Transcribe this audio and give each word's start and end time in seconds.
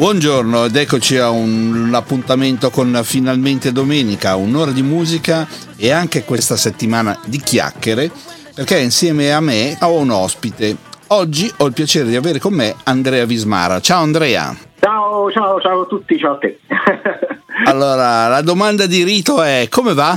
Buongiorno 0.00 0.64
ed 0.64 0.76
eccoci 0.76 1.18
a 1.18 1.28
un, 1.28 1.90
appuntamento 1.92 2.70
con 2.70 2.98
finalmente 3.04 3.70
domenica, 3.70 4.34
un'ora 4.34 4.70
di 4.70 4.80
musica 4.80 5.46
e 5.76 5.92
anche 5.92 6.24
questa 6.24 6.56
settimana 6.56 7.20
di 7.26 7.36
chiacchiere 7.36 8.10
perché 8.54 8.78
insieme 8.78 9.30
a 9.30 9.40
me 9.40 9.76
ho 9.82 9.98
un 9.98 10.08
ospite. 10.08 10.74
Oggi 11.08 11.52
ho 11.58 11.66
il 11.66 11.74
piacere 11.74 12.08
di 12.08 12.16
avere 12.16 12.38
con 12.38 12.54
me 12.54 12.74
Andrea 12.84 13.26
Vismara. 13.26 13.78
Ciao 13.80 14.00
Andrea. 14.00 14.54
Ciao, 14.80 15.30
ciao, 15.30 15.60
ciao 15.60 15.82
a 15.82 15.84
tutti, 15.84 16.18
ciao 16.18 16.32
a 16.32 16.38
te. 16.38 16.60
allora, 17.68 18.26
la 18.28 18.40
domanda 18.40 18.86
di 18.86 19.04
rito 19.04 19.42
è 19.42 19.66
come 19.68 19.92
va? 19.92 20.16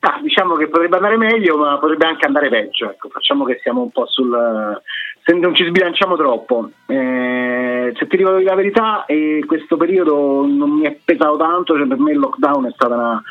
ah, 0.00 0.18
diciamo 0.20 0.56
che 0.56 0.66
potrebbe 0.66 0.96
andare 0.96 1.16
meglio, 1.16 1.56
ma 1.56 1.78
potrebbe 1.78 2.06
anche 2.06 2.26
andare 2.26 2.48
peggio. 2.48 2.90
Ecco, 2.90 3.10
facciamo 3.10 3.44
che 3.44 3.60
siamo 3.62 3.80
un 3.80 3.92
po' 3.92 4.08
sul. 4.08 4.82
Se 5.28 5.34
non 5.34 5.54
ci 5.54 5.66
sbilanciamo 5.66 6.16
troppo. 6.16 6.70
Eh, 6.86 7.92
se 7.94 8.06
ti 8.06 8.16
dico 8.16 8.30
la 8.30 8.54
verità, 8.54 9.04
eh, 9.04 9.44
questo 9.46 9.76
periodo 9.76 10.46
non 10.46 10.70
mi 10.70 10.84
è 10.84 10.98
pesato 11.04 11.36
tanto, 11.36 11.76
cioè 11.76 11.86
per 11.86 11.98
me 11.98 12.12
il 12.12 12.18
lockdown 12.18 12.66
è 12.66 12.72
stata 12.72 12.94
una 12.94 13.22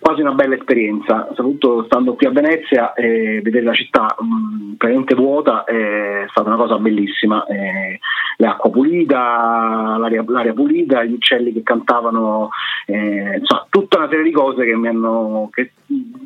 quasi 0.00 0.20
una 0.20 0.32
bella 0.32 0.54
esperienza, 0.54 1.26
soprattutto 1.34 1.84
stando 1.86 2.14
qui 2.14 2.26
a 2.26 2.30
Venezia 2.30 2.92
e 2.92 3.40
vedere 3.42 3.64
la 3.64 3.72
città 3.72 4.14
mh, 4.16 4.74
praticamente 4.76 5.14
vuota 5.16 5.64
è 5.64 6.24
stata 6.28 6.48
una 6.48 6.56
cosa 6.56 6.76
bellissima. 6.76 7.44
Eh, 7.46 7.98
l'acqua 8.36 8.70
pulita, 8.70 9.96
l'aria, 9.98 10.22
l'aria, 10.28 10.52
pulita, 10.52 11.02
gli 11.02 11.14
uccelli 11.14 11.52
che 11.52 11.62
cantavano, 11.62 12.50
eh, 12.86 13.38
insomma, 13.38 13.66
tutta 13.70 13.98
una 13.98 14.08
serie 14.08 14.24
di 14.24 14.30
cose 14.30 14.64
che, 14.64 14.72
hanno, 14.72 15.48
che 15.50 15.72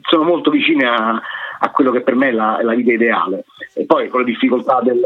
sono 0.02 0.24
molto 0.24 0.50
vicine 0.50 0.86
a, 0.86 1.20
a, 1.60 1.70
quello 1.70 1.90
che 1.92 2.02
per 2.02 2.16
me 2.16 2.28
è 2.28 2.32
la, 2.32 2.58
è 2.58 2.62
la 2.64 2.74
vita 2.74 2.92
ideale. 2.92 3.44
E 3.74 3.84
poi 3.86 4.08
con 4.08 4.20
le 4.20 4.26
difficoltà 4.26 4.80
del, 4.82 5.00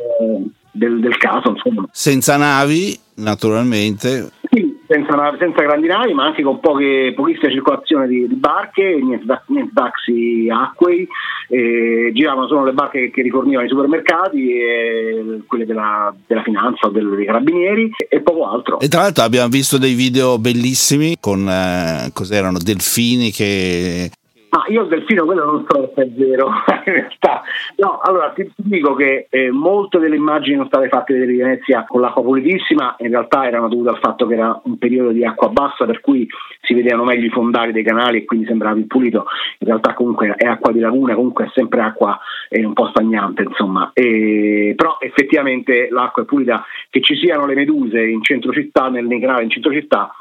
del, 0.72 1.00
del 1.00 1.16
caso, 1.16 1.50
insomma. 1.50 1.88
Senza 1.92 2.36
navi, 2.36 2.98
naturalmente. 3.16 4.30
Sì, 4.50 4.76
senza, 4.86 5.36
senza, 5.38 5.62
grandi 5.62 5.86
navi, 5.86 6.14
ma 6.14 6.26
anche 6.26 6.42
con 6.42 6.60
poche, 6.60 7.12
pochissima 7.14 7.50
circolazione 7.50 8.06
di, 8.06 8.26
di 8.26 8.34
barche, 8.34 8.98
niente, 9.02 9.42
niente 9.46 9.72
taxi 9.74 10.48
acquei, 10.50 11.06
eh, 11.48 12.10
giravano 12.12 12.46
solo 12.46 12.64
le 12.64 12.72
barche 12.72 13.00
che, 13.00 13.10
che 13.10 13.22
rifornivano 13.22 13.66
i 13.66 13.68
supermercati, 13.68 14.52
e 14.52 15.40
quelle 15.46 15.66
della, 15.66 16.14
della 16.26 16.42
finanza 16.42 16.86
o 16.86 16.90
dei 16.90 17.24
carabinieri 17.24 17.92
e 18.08 18.20
poco 18.20 18.48
altro. 18.48 18.80
E 18.80 18.88
tra 18.88 19.02
l'altro 19.02 19.24
abbiamo 19.24 19.48
visto 19.48 19.78
dei 19.78 19.94
video 19.94 20.38
bellissimi 20.38 21.16
con 21.20 21.48
eh, 21.48 22.10
cos'erano 22.12 22.58
delfini 22.58 23.30
che 23.30 24.10
Ah, 24.56 24.64
io 24.68 24.84
il 24.84 24.88
delfino 24.88 25.26
quello 25.26 25.44
non 25.44 25.66
so 25.68 25.92
se 25.94 26.02
è 26.02 26.08
vero, 26.08 26.48
in 26.86 26.92
realtà. 26.94 27.42
No, 27.76 28.00
allora 28.00 28.30
ti, 28.30 28.50
dico 28.56 28.94
che 28.94 29.26
eh, 29.28 29.50
molte 29.50 29.98
delle 29.98 30.16
immagini 30.16 30.56
sono 30.56 30.68
state 30.68 30.88
fatte 30.88 31.12
vedere 31.12 31.32
di 31.32 31.38
Venezia 31.38 31.84
con 31.86 32.00
l'acqua 32.00 32.22
pulitissima, 32.22 32.96
in 33.00 33.10
realtà 33.10 33.46
erano 33.46 33.68
dovute 33.68 33.90
al 33.90 33.98
fatto 33.98 34.26
che 34.26 34.32
era 34.32 34.58
un 34.64 34.78
periodo 34.78 35.10
di 35.10 35.26
acqua 35.26 35.50
bassa, 35.50 35.84
per 35.84 36.00
cui 36.00 36.26
si 36.62 36.72
vedevano 36.72 37.04
meglio 37.04 37.26
i 37.26 37.30
fondali 37.30 37.72
dei 37.72 37.82
canali 37.82 38.18
e 38.18 38.24
quindi 38.24 38.46
sembrava 38.46 38.76
più 38.76 38.86
pulito. 38.86 39.26
In 39.58 39.66
realtà 39.66 39.92
comunque 39.92 40.32
è 40.34 40.46
acqua 40.46 40.72
di 40.72 40.80
laguna, 40.80 41.14
comunque 41.14 41.44
è 41.44 41.50
sempre 41.52 41.82
acqua 41.82 42.18
eh, 42.48 42.64
un 42.64 42.72
po' 42.72 42.86
stagnante, 42.86 43.42
insomma. 43.42 43.90
E, 43.92 44.72
però 44.74 44.96
effettivamente 45.00 45.88
l'acqua 45.90 46.22
è 46.22 46.24
pulita, 46.24 46.64
che 46.88 47.02
ci 47.02 47.14
siano 47.16 47.44
le 47.44 47.54
meduse 47.54 48.00
in 48.00 48.22
centro 48.22 48.52
città, 48.52 48.88
nel, 48.88 49.04
nei 49.04 49.20
canali 49.20 49.44
in 49.44 49.50
centro 49.50 49.70
città 49.70 50.14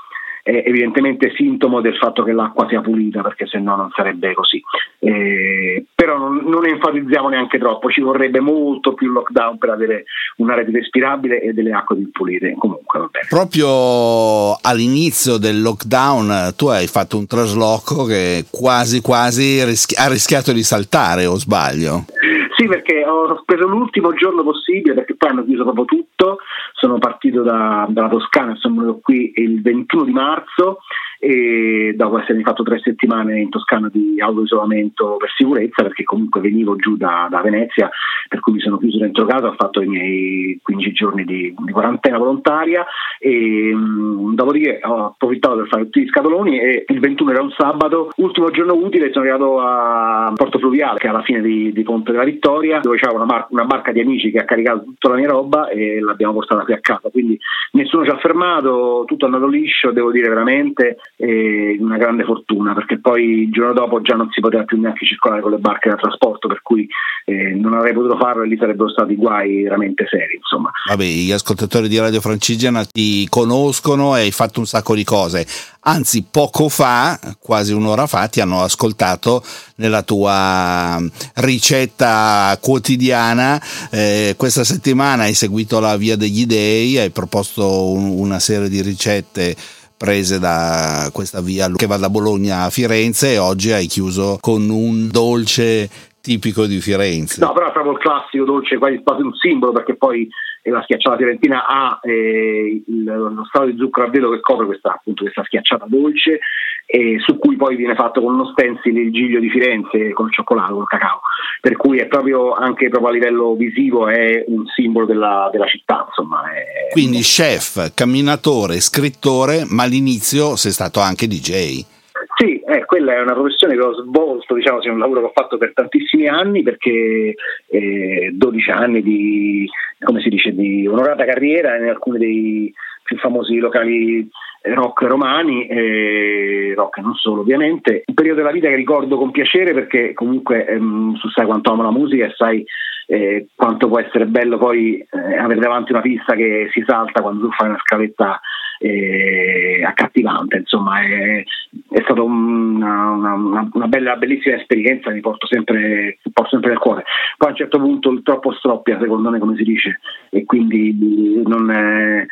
è 0.45 0.61
evidentemente 0.63 1.33
sintomo 1.35 1.81
del 1.81 1.97
fatto 1.97 2.21
che 2.21 2.31
l'acqua 2.31 2.67
sia 2.67 2.79
pulita, 2.79 3.23
perché 3.23 3.47
se 3.47 3.57
no 3.57 3.75
non 3.75 3.89
sarebbe 3.95 4.35
così. 4.35 4.61
Eh, 4.99 5.85
però 5.95 6.19
non, 6.19 6.43
non, 6.45 6.67
enfatizziamo 6.67 7.29
neanche 7.29 7.57
troppo, 7.57 7.89
ci 7.89 8.01
vorrebbe 8.01 8.39
molto 8.41 8.93
più 8.93 9.09
lockdown 9.09 9.57
per 9.57 9.69
avere 9.69 10.03
una 10.37 10.53
rete 10.53 10.69
respirabile 10.69 11.41
e 11.41 11.51
delle 11.51 11.71
acque 11.71 11.95
più 11.95 12.11
pulite. 12.11 12.53
Comunque, 12.59 12.99
va 12.99 13.09
bene. 13.11 13.25
Proprio 13.27 14.53
all'inizio 14.61 15.37
del 15.37 15.63
lockdown 15.63 16.53
tu 16.55 16.67
hai 16.67 16.85
fatto 16.85 17.17
un 17.17 17.25
trasloco 17.25 18.05
che 18.05 18.45
quasi 18.51 19.01
quasi 19.01 19.63
rischi- 19.63 19.95
ha 19.95 20.07
rischiato 20.07 20.53
di 20.53 20.61
saltare, 20.61 21.25
o 21.25 21.37
sbaglio? 21.37 22.05
Sì, 22.65 22.71
perché 22.71 23.05
ho 23.05 23.43
preso 23.45 23.67
l'ultimo 23.67 24.13
giorno 24.13 24.41
possibile, 24.43 24.95
perché 24.95 25.15
poi 25.15 25.29
hanno 25.29 25.45
chiuso 25.45 25.63
proprio 25.63 25.85
tutto. 25.85 26.39
Sono 26.73 26.97
partito 26.97 27.43
da, 27.43 27.85
dalla 27.89 28.09
Toscana 28.09 28.55
sono 28.55 28.81
venuto 28.81 28.99
qui 29.03 29.33
il 29.35 29.61
21 29.61 30.03
di 30.03 30.11
marzo 30.11 30.79
e 31.25 31.93
dopo 31.95 32.19
essermi 32.19 32.43
fatto 32.43 32.61
tre 32.61 32.79
settimane 32.83 33.39
in 33.39 33.49
Toscana 33.49 33.89
di 33.91 34.21
autoisolamento 34.21 35.17
per 35.17 35.31
sicurezza 35.35 35.81
perché 35.81 36.03
comunque 36.03 36.39
venivo 36.39 36.75
giù 36.75 36.97
da, 36.97 37.27
da, 37.31 37.41
Venezia 37.41 37.89
per 38.27 38.39
cui 38.39 38.53
mi 38.53 38.59
sono 38.59 38.77
chiuso 38.77 38.99
dentro 38.99 39.25
casa 39.25 39.47
ho 39.47 39.55
fatto 39.57 39.81
i 39.81 39.87
miei 39.87 40.59
15 40.61 40.91
giorni 40.91 41.23
di, 41.23 41.51
di 41.57 41.71
quarantena 41.71 42.19
volontaria 42.19 42.85
e 43.17 43.73
mh, 43.73 43.77
mm, 43.79 44.35
dopodiché 44.35 44.79
ho 44.83 45.05
approfittato 45.05 45.55
per 45.55 45.67
fare 45.67 45.83
tutti 45.85 46.01
gli 46.01 46.07
scatoloni 46.07 46.59
e 46.59 46.85
il 46.87 46.99
21 46.99 47.31
era 47.31 47.41
un 47.41 47.53
sabato 47.57 48.11
ultimo 48.17 48.51
giorno 48.51 48.75
utile 48.75 49.11
sono 49.11 49.25
arrivato 49.25 49.59
a 49.59 50.31
Porto 50.35 50.59
Fluviale 50.59 50.99
che 50.99 51.07
è 51.07 51.09
alla 51.09 51.23
fine 51.23 51.41
di, 51.41 51.71
di 51.71 51.81
Ponte 51.81 52.11
della 52.11 52.23
Vittoria 52.23 52.81
dove 52.81 52.97
c'era 52.97 53.15
una, 53.15 53.25
mar- 53.25 53.47
una, 53.49 53.65
barca 53.65 53.91
di 53.91 53.99
amici 53.99 54.29
che 54.29 54.41
ha 54.41 54.45
caricato 54.45 54.83
tutta 54.83 55.09
la 55.09 55.15
mia 55.15 55.29
roba 55.29 55.69
e 55.69 55.99
l'abbiamo 55.99 56.33
portata 56.33 56.63
qui 56.63 56.73
a 56.73 56.79
casa. 56.79 57.09
Quindi 57.09 57.39
nessuno 57.71 58.03
ci 58.03 58.11
ha 58.11 58.17
fermato 58.17 59.05
tutto 59.07 59.25
è 59.25 59.27
andato 59.27 59.47
liscio 59.47 59.91
devo 59.91 60.11
dire 60.11 60.29
veramente 60.29 60.97
e 61.17 61.77
una 61.79 61.97
grande 61.97 62.23
fortuna 62.23 62.73
perché 62.73 62.99
poi 62.99 63.43
il 63.43 63.51
giorno 63.51 63.73
dopo 63.73 64.01
già 64.01 64.15
non 64.15 64.29
si 64.31 64.41
poteva 64.41 64.63
più 64.63 64.79
neanche 64.79 65.05
circolare 65.05 65.41
con 65.41 65.51
le 65.51 65.57
barche 65.57 65.89
da 65.89 65.95
trasporto 65.95 66.47
per 66.47 66.61
cui 66.61 66.87
eh, 67.25 67.53
non 67.53 67.73
avrei 67.73 67.93
potuto 67.93 68.17
farlo 68.17 68.43
e 68.43 68.47
lì 68.47 68.57
sarebbero 68.57 68.89
stati 68.89 69.15
guai 69.15 69.63
veramente 69.63 70.05
seri 70.09 70.35
insomma. 70.35 70.71
Vabbè 70.89 71.03
gli 71.03 71.31
ascoltatori 71.31 71.87
di 71.87 71.99
Radio 71.99 72.19
Francigena 72.19 72.83
ti 72.83 73.27
conoscono 73.29 74.15
e 74.17 74.21
hai 74.21 74.31
fatto 74.31 74.59
un 74.59 74.65
sacco 74.65 74.93
di 74.93 75.03
cose 75.03 75.45
anzi 75.87 76.25
poco 76.29 76.67
fa 76.67 77.19
quasi 77.39 77.71
un'ora 77.71 78.07
fa 78.07 78.27
ti 78.27 78.41
hanno 78.41 78.61
ascoltato 78.61 79.43
nella 79.75 80.01
tua 80.01 80.99
ricetta 81.35 82.57
quotidiana 82.59 83.61
eh, 83.91 84.33
questa 84.35 84.63
settimana 84.63 85.23
hai 85.23 85.33
seguito 85.33 85.79
la 85.79 85.95
via 85.95 86.17
degli 86.17 86.45
dei 86.45 86.97
hai 86.97 87.11
proposto 87.11 87.91
un, 87.91 88.19
una 88.19 88.39
serie 88.39 88.67
di 88.67 88.81
ricette 88.81 89.55
prese 89.97 90.39
da 90.39 91.09
questa 91.13 91.41
via 91.41 91.69
che 91.71 91.87
va 91.87 91.97
da 91.97 92.09
Bologna 92.09 92.63
a 92.63 92.69
Firenze 92.69 93.33
e 93.33 93.37
oggi 93.37 93.71
hai 93.71 93.87
chiuso 93.87 94.37
con 94.41 94.69
un 94.69 95.09
dolce 95.09 95.89
tipico 96.21 96.65
di 96.65 96.81
Firenze. 96.81 97.39
No, 97.39 97.53
però 97.53 97.67
è 97.67 97.71
proprio 97.71 97.93
il 97.93 97.99
classico 97.99 98.45
dolce, 98.45 98.77
quasi, 98.77 99.01
un 99.19 99.33
simbolo 99.35 99.71
perché 99.71 99.95
poi 99.95 100.27
la 100.63 100.81
schiacciata 100.81 101.17
fiorentina 101.17 101.67
ha 101.67 101.99
eh, 102.01 102.83
il, 102.87 103.03
lo 103.03 103.45
strato 103.45 103.67
di 103.67 103.77
zucchero 103.77 104.07
a 104.07 104.09
velo 104.09 104.31
che 104.31 104.39
copre 104.39 104.65
questa, 104.65 104.93
appunto, 104.93 105.21
questa 105.21 105.43
schiacciata 105.43 105.85
dolce 105.87 106.39
e 106.85 107.17
su 107.19 107.37
cui 107.37 107.55
poi 107.55 107.75
viene 107.75 107.95
fatto 107.95 108.21
con 108.21 108.33
uno 108.35 108.45
stencil 108.51 108.97
il 108.97 109.11
giglio 109.11 109.39
di 109.39 109.49
Firenze 109.49 110.13
con 110.13 110.27
il 110.27 110.33
cioccolato, 110.33 110.73
con 110.73 110.81
il 110.83 110.87
cacao, 110.87 111.21
per 111.59 111.75
cui 111.77 111.97
è 111.97 112.05
proprio 112.05 112.53
anche 112.53 112.89
proprio 112.89 113.09
a 113.09 113.13
livello 113.13 113.55
visivo 113.55 114.07
è 114.07 114.43
un 114.47 114.65
simbolo 114.67 115.05
della, 115.05 115.49
della 115.51 115.65
città. 115.65 116.05
Insomma, 116.07 116.43
è... 116.51 116.91
Quindi 116.91 117.19
chef, 117.21 117.93
camminatore, 117.93 118.79
scrittore, 118.79 119.65
ma 119.67 119.83
all'inizio 119.83 120.55
sei 120.55 120.71
stato 120.71 120.99
anche 120.99 121.27
DJ. 121.27 121.93
Sì, 122.37 122.59
eh, 122.59 122.83
quella 122.85 123.13
è 123.13 123.21
una 123.21 123.33
professione 123.33 123.75
che 123.75 123.81
ho 123.81 123.93
svolto, 123.93 124.55
diciamo, 124.55 124.81
è 124.81 124.89
un 124.89 124.99
lavoro 124.99 125.21
che 125.21 125.25
ho 125.27 125.31
fatto 125.33 125.57
per 125.57 125.71
tantissimi 125.73 126.27
anni 126.27 126.63
perché 126.63 127.33
eh, 127.67 128.31
12 128.33 128.71
anni 128.71 129.01
di, 129.01 129.69
come 130.03 130.19
si 130.19 130.29
dice, 130.29 130.53
di 130.53 130.85
onorata 130.85 131.23
carriera 131.23 131.77
in 131.77 131.87
alcuni 131.87 132.17
dei 132.17 132.73
più 133.05 133.17
famosi 133.17 133.57
locali 133.57 134.27
rock 134.73 135.03
romani, 135.03 135.67
e 135.67 136.73
rock 136.75 136.97
non 136.97 137.13
solo 137.13 137.41
ovviamente. 137.41 138.03
Un 138.07 138.15
periodo 138.15 138.39
della 138.39 138.51
vita 138.51 138.67
che 138.67 138.75
ricordo 138.75 139.17
con 139.17 139.29
piacere 139.29 139.73
perché 139.73 140.13
comunque 140.13 140.65
ehm, 140.65 141.15
sai 141.33 141.45
quanto 141.45 141.71
amo 141.71 141.83
la 141.83 141.91
musica 141.91 142.25
e 142.25 142.33
sai 142.35 142.65
eh, 143.07 143.47
quanto 143.55 143.87
può 143.87 143.99
essere 143.99 144.25
bello 144.25 144.57
poi 144.57 144.97
eh, 144.97 145.37
avere 145.37 145.59
davanti 145.59 145.91
una 145.91 146.01
pista 146.01 146.33
che 146.33 146.69
si 146.71 146.83
salta 146.87 147.21
quando 147.21 147.45
tu 147.45 147.51
fai 147.51 147.69
una 147.69 147.77
scaletta 147.79 148.39
eh, 148.79 149.81
accattivante, 149.85 150.57
insomma 150.57 151.01
è, 151.01 151.43
è 151.91 152.01
stata 152.01 152.21
una, 152.21 153.11
una, 153.11 153.69
una, 153.71 153.87
bella, 153.87 154.15
bellissima 154.15 154.55
esperienza, 154.55 155.11
mi 155.11 155.21
porto 155.21 155.47
sempre, 155.47 156.17
porto 156.33 156.49
sempre 156.49 156.71
nel 156.71 156.79
cuore. 156.79 157.03
Poi 157.37 157.49
a 157.49 157.51
un 157.51 157.57
certo 157.57 157.79
punto 157.79 158.09
il 158.09 158.21
troppo 158.21 158.51
stroppia, 158.53 158.99
secondo 158.99 159.29
me 159.29 159.39
come 159.39 159.55
si 159.55 159.63
dice, 159.63 159.99
e 160.29 160.43
quindi 160.43 161.41
non, 161.45 162.27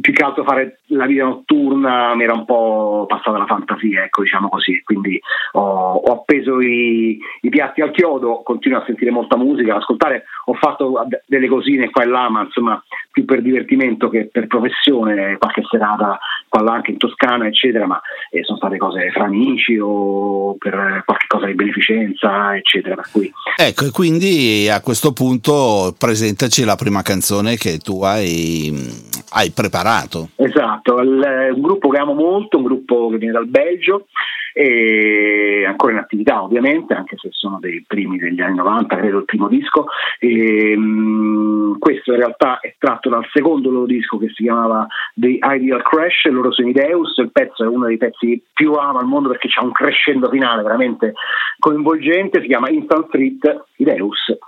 più 0.00 0.12
che 0.12 0.22
altro 0.22 0.44
fare 0.44 0.80
la 0.88 1.06
vita 1.06 1.24
notturna 1.24 2.14
mi 2.14 2.22
era 2.22 2.34
un 2.34 2.44
po' 2.44 3.06
passata 3.08 3.38
la 3.38 3.46
fantasia, 3.46 4.04
ecco, 4.04 4.22
diciamo 4.22 4.48
così. 4.48 4.82
Quindi 4.84 5.18
ho, 5.52 5.94
ho 5.94 6.12
appeso 6.12 6.60
i, 6.60 7.18
i, 7.40 7.48
piatti 7.48 7.80
al 7.80 7.90
chiodo, 7.90 8.42
continuo 8.42 8.78
a 8.78 8.84
sentire 8.84 9.10
molta 9.10 9.36
musica, 9.36 9.74
ad 9.74 9.80
ascoltare, 9.80 10.24
ho 10.44 10.54
fatto 10.54 11.06
delle 11.26 11.48
cosine 11.48 11.90
qua 11.90 12.02
e 12.02 12.06
là, 12.06 12.28
ma 12.28 12.42
insomma 12.42 12.82
più 13.10 13.24
per 13.24 13.42
divertimento 13.42 14.08
che 14.08 14.28
per 14.30 14.46
professione, 14.46 15.38
qualche 15.38 15.62
serata 15.68 16.18
qua 16.48 16.60
e 16.60 16.64
là 16.64 16.72
anche 16.72 16.90
in 16.90 16.98
Toscana, 16.98 17.46
eccetera, 17.46 17.86
ma 17.86 18.00
eh, 18.30 18.44
sono 18.44 18.58
state 18.58 18.76
cose 18.76 19.10
fra 19.10 19.24
amici 19.24 19.78
o 19.78 20.54
per 20.58 21.02
qualche 21.04 21.26
cosa 21.26 21.46
di 21.46 21.54
beneficenza, 21.54 22.54
eccetera. 22.56 22.94
Per 22.94 23.08
cui... 23.10 23.32
Ecco, 23.56 23.86
e 23.86 23.90
quindi 23.90 24.68
a 24.70 24.80
questo 24.82 25.12
punto 25.12 25.94
presentaci 25.98 26.64
la 26.64 26.76
prima 26.76 27.02
canzone 27.02 27.56
che 27.56 27.78
tu 27.78 28.02
hai, 28.02 28.68
mm, 28.70 28.88
hai 29.30 29.50
preparato 29.50 29.77
separato. 29.78 30.28
Esatto, 30.36 31.00
il, 31.00 31.22
eh, 31.22 31.50
un 31.50 31.60
gruppo 31.60 31.88
che 31.88 31.98
amo 31.98 32.14
molto, 32.14 32.58
un 32.58 32.64
gruppo 32.64 33.08
che 33.10 33.18
viene 33.18 33.32
dal 33.32 33.46
Belgio, 33.46 34.06
e 34.52 35.64
ancora 35.66 35.92
in 35.92 35.98
attività 35.98 36.42
ovviamente, 36.42 36.92
anche 36.92 37.16
se 37.16 37.28
sono 37.30 37.58
dei 37.60 37.84
primi 37.86 38.18
degli 38.18 38.40
anni 38.40 38.56
90, 38.56 38.96
credo 38.96 39.18
il 39.18 39.24
primo 39.24 39.46
disco. 39.46 39.86
E, 40.18 40.76
mh, 40.76 41.78
questo 41.78 42.12
in 42.12 42.18
realtà 42.18 42.58
è 42.60 42.74
tratto 42.76 43.08
dal 43.08 43.26
secondo 43.32 43.70
loro 43.70 43.86
disco 43.86 44.18
che 44.18 44.28
si 44.34 44.42
chiamava 44.42 44.86
The 45.14 45.38
Ideal 45.40 45.82
Crash, 45.82 46.24
loro 46.30 46.50
sono 46.50 46.68
Ideus, 46.68 47.16
il 47.18 47.30
pezzo 47.30 47.62
è 47.62 47.68
uno 47.68 47.86
dei 47.86 47.98
pezzi 47.98 48.42
più 48.52 48.72
amo 48.72 48.98
al 48.98 49.06
mondo 49.06 49.28
perché 49.28 49.48
c'è 49.48 49.60
un 49.60 49.72
crescendo 49.72 50.28
finale 50.28 50.62
veramente 50.62 51.14
coinvolgente, 51.58 52.40
si 52.40 52.48
chiama 52.48 52.68
Instant 52.70 53.06
Street 53.06 53.64
Ideus. 53.76 54.38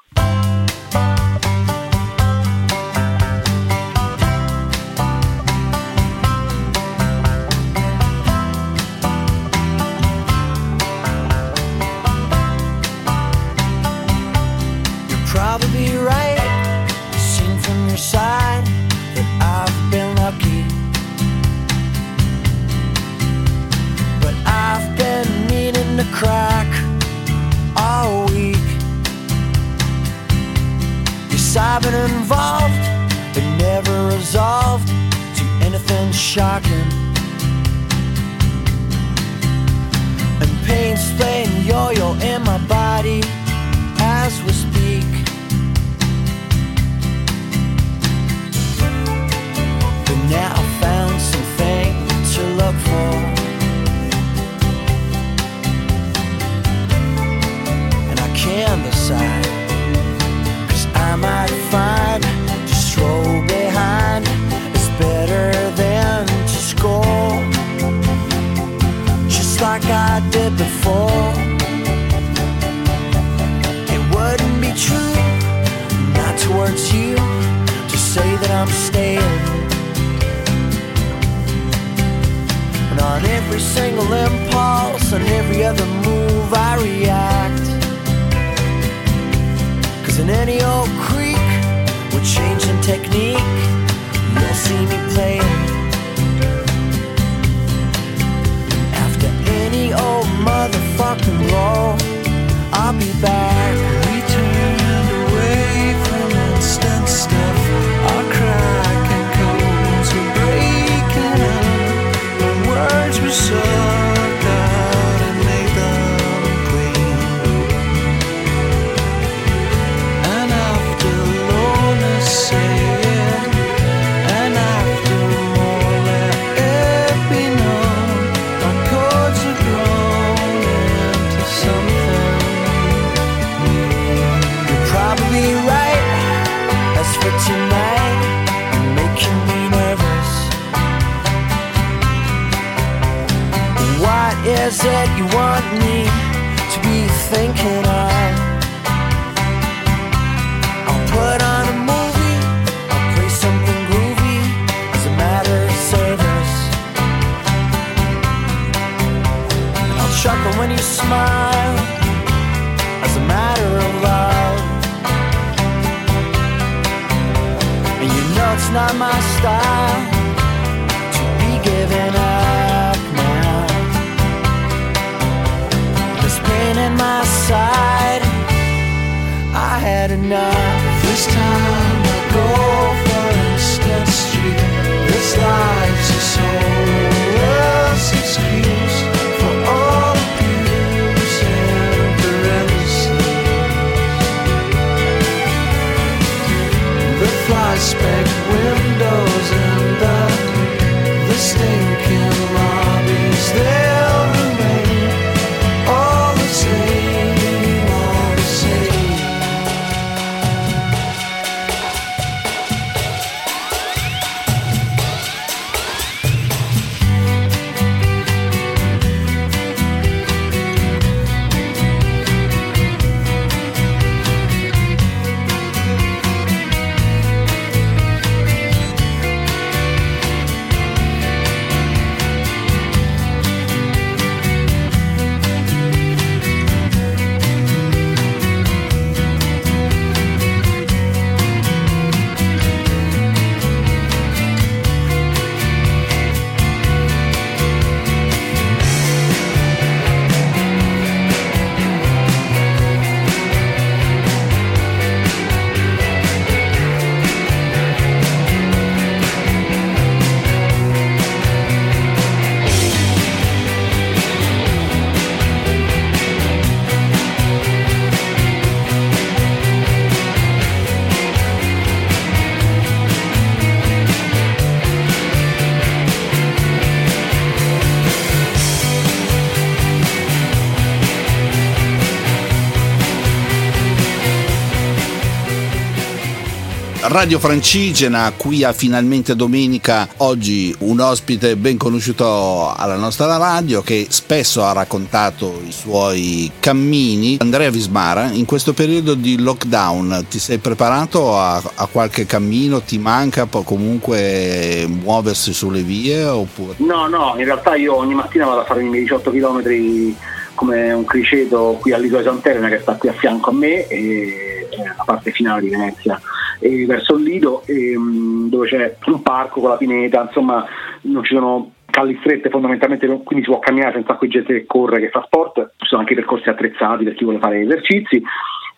Radio 287.11 287.41
Francigena, 287.41 288.33
qui 288.37 288.63
a 288.63 288.73
Finalmente 288.73 289.35
Domenica, 289.35 290.07
oggi 290.19 290.73
un 290.83 291.01
ospite 291.01 291.57
ben 291.57 291.77
conosciuto 291.77 292.73
alla 292.73 292.95
nostra 292.95 293.37
radio 293.37 293.83
che 293.83 294.07
spesso 294.11 294.63
ha 294.63 294.71
raccontato 294.73 295.61
i 295.67 295.73
suoi 295.73 296.49
cammini. 296.61 297.39
Andrea 297.41 297.69
Vismara, 297.69 298.31
in 298.31 298.45
questo 298.45 298.75
periodo 298.75 299.15
di 299.15 299.41
lockdown 299.41 300.27
ti 300.31 300.39
sei 300.39 300.59
preparato 300.59 301.37
a, 301.37 301.61
a 301.75 301.89
qualche 301.91 302.27
cammino? 302.27 302.81
Ti 302.81 302.99
manca 302.99 303.45
comunque 303.47 304.87
muoversi 304.87 305.53
sulle 305.53 305.83
vie? 305.83 306.23
Oppure? 306.23 306.75
No, 306.77 307.09
no, 307.09 307.35
in 307.39 307.45
realtà 307.45 307.75
io 307.75 307.97
ogni 307.97 308.15
mattina 308.15 308.45
vado 308.45 308.61
a 308.61 308.65
fare 308.65 308.83
i 308.83 308.89
miei 308.89 309.03
18 309.03 309.33
km 309.33 310.15
come 310.55 310.93
un 310.93 311.05
criceto 311.05 311.77
qui 311.81 311.93
all'isola 311.93 312.21
di 312.21 312.29
Santerna 312.29 312.69
che 312.69 312.79
sta 312.79 312.93
qui 312.95 313.09
a 313.09 313.15
fianco 313.15 313.51
a 313.51 313.55
me 313.55 313.89
e 313.89 314.69
la 314.77 315.03
parte 315.05 315.33
finale 315.33 315.63
di 315.63 315.71
Venezia 315.71 316.21
e 316.61 316.87
verso 316.87 317.17
il 317.17 317.25
Lido 317.25 317.63
e, 317.67 317.99
mm, 317.99 318.49
dove 318.49 318.69
c'è 318.69 318.97
un 319.07 319.23
parco 319.23 319.61
con 319.61 319.71
la 319.71 319.77
pineta 319.77 320.23
insomma 320.23 320.65
non 321.03 321.25
ci 321.25 321.35
sono 321.35 321.73
calli 321.91 322.17
strette 322.21 322.51
fondamentalmente 322.51 323.07
quindi 323.07 323.45
si 323.45 323.51
può 323.51 323.59
camminare 323.59 323.95
senza 323.95 324.15
qui 324.15 324.29
gente 324.29 324.53
che 324.53 324.67
corre 324.67 325.01
che 325.01 325.11
fa 325.11 325.23
sport 325.25 325.73
ci 325.79 325.87
sono 325.87 326.03
anche 326.03 326.15
percorsi 326.15 326.49
attrezzati 326.49 327.05
per 327.05 327.15
chi 327.15 327.25
vuole 327.25 327.41
fare 327.41 327.61
esercizi 327.61 328.23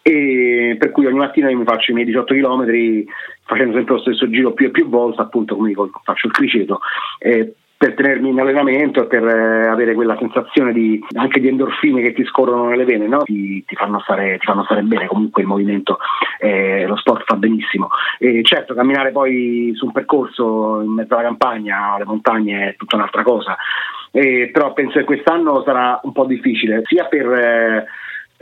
e 0.03 0.77
per 0.79 0.91
cui 0.91 1.07
ogni 1.07 1.19
mattina 1.19 1.51
io 1.51 1.59
mi 1.59 1.65
faccio 1.65 1.93
i 1.93 1.95
miei 1.95 2.07
18 2.07 2.35
km 2.35 2.65
facendo 3.45 3.75
sempre 3.75 3.95
lo 3.95 4.01
stesso 4.01 4.29
giro 4.31 4.53
più 4.53 4.67
e 4.67 4.71
più 4.71 4.89
volte 4.89 5.21
appunto 5.21 5.55
come 5.55 5.69
dico 5.69 5.91
faccio 6.03 6.27
il 6.27 6.33
criceto. 6.33 6.81
Eh, 7.19 7.55
per 7.83 7.95
tenermi 7.95 8.29
in 8.29 8.39
allenamento 8.39 9.03
e 9.03 9.07
per 9.07 9.27
eh, 9.27 9.67
avere 9.67 9.95
quella 9.95 10.17
sensazione 10.17 10.73
di, 10.73 11.05
anche 11.17 11.41
di 11.41 11.49
endorfine 11.49 12.01
che 12.01 12.13
ti 12.13 12.25
scorrono 12.25 12.69
nelle 12.69 12.85
vene, 12.85 13.09
no? 13.09 13.23
ti, 13.25 13.65
ti, 13.65 13.75
fanno 13.75 13.99
stare, 13.99 14.39
ti, 14.39 14.47
fanno 14.47 14.63
stare, 14.63 14.83
bene, 14.83 15.09
comunque 15.09 15.43
il 15.43 15.49
movimento, 15.49 15.99
eh, 16.39 16.87
lo 16.87 16.95
sport 16.95 17.25
fa 17.25 17.35
benissimo. 17.35 17.89
E 18.21 18.41
certo, 18.45 18.75
camminare 18.75 19.11
poi 19.11 19.73
su 19.75 19.87
un 19.87 19.91
percorso 19.91 20.81
in 20.81 20.93
mezzo 20.93 21.15
alla 21.15 21.25
campagna, 21.25 21.95
alle 21.95 22.05
montagne 22.05 22.69
è 22.69 22.77
tutta 22.77 22.95
un'altra 22.95 23.25
cosa, 23.25 23.57
eh, 24.13 24.51
però 24.53 24.73
penso 24.75 25.01
che 25.01 25.05
quest'anno 25.05 25.65
sarà 25.65 25.99
un 26.05 26.13
po' 26.13 26.25
difficile, 26.25 26.83
sia 26.85 27.07
per... 27.07 27.33
Eh, 27.33 27.87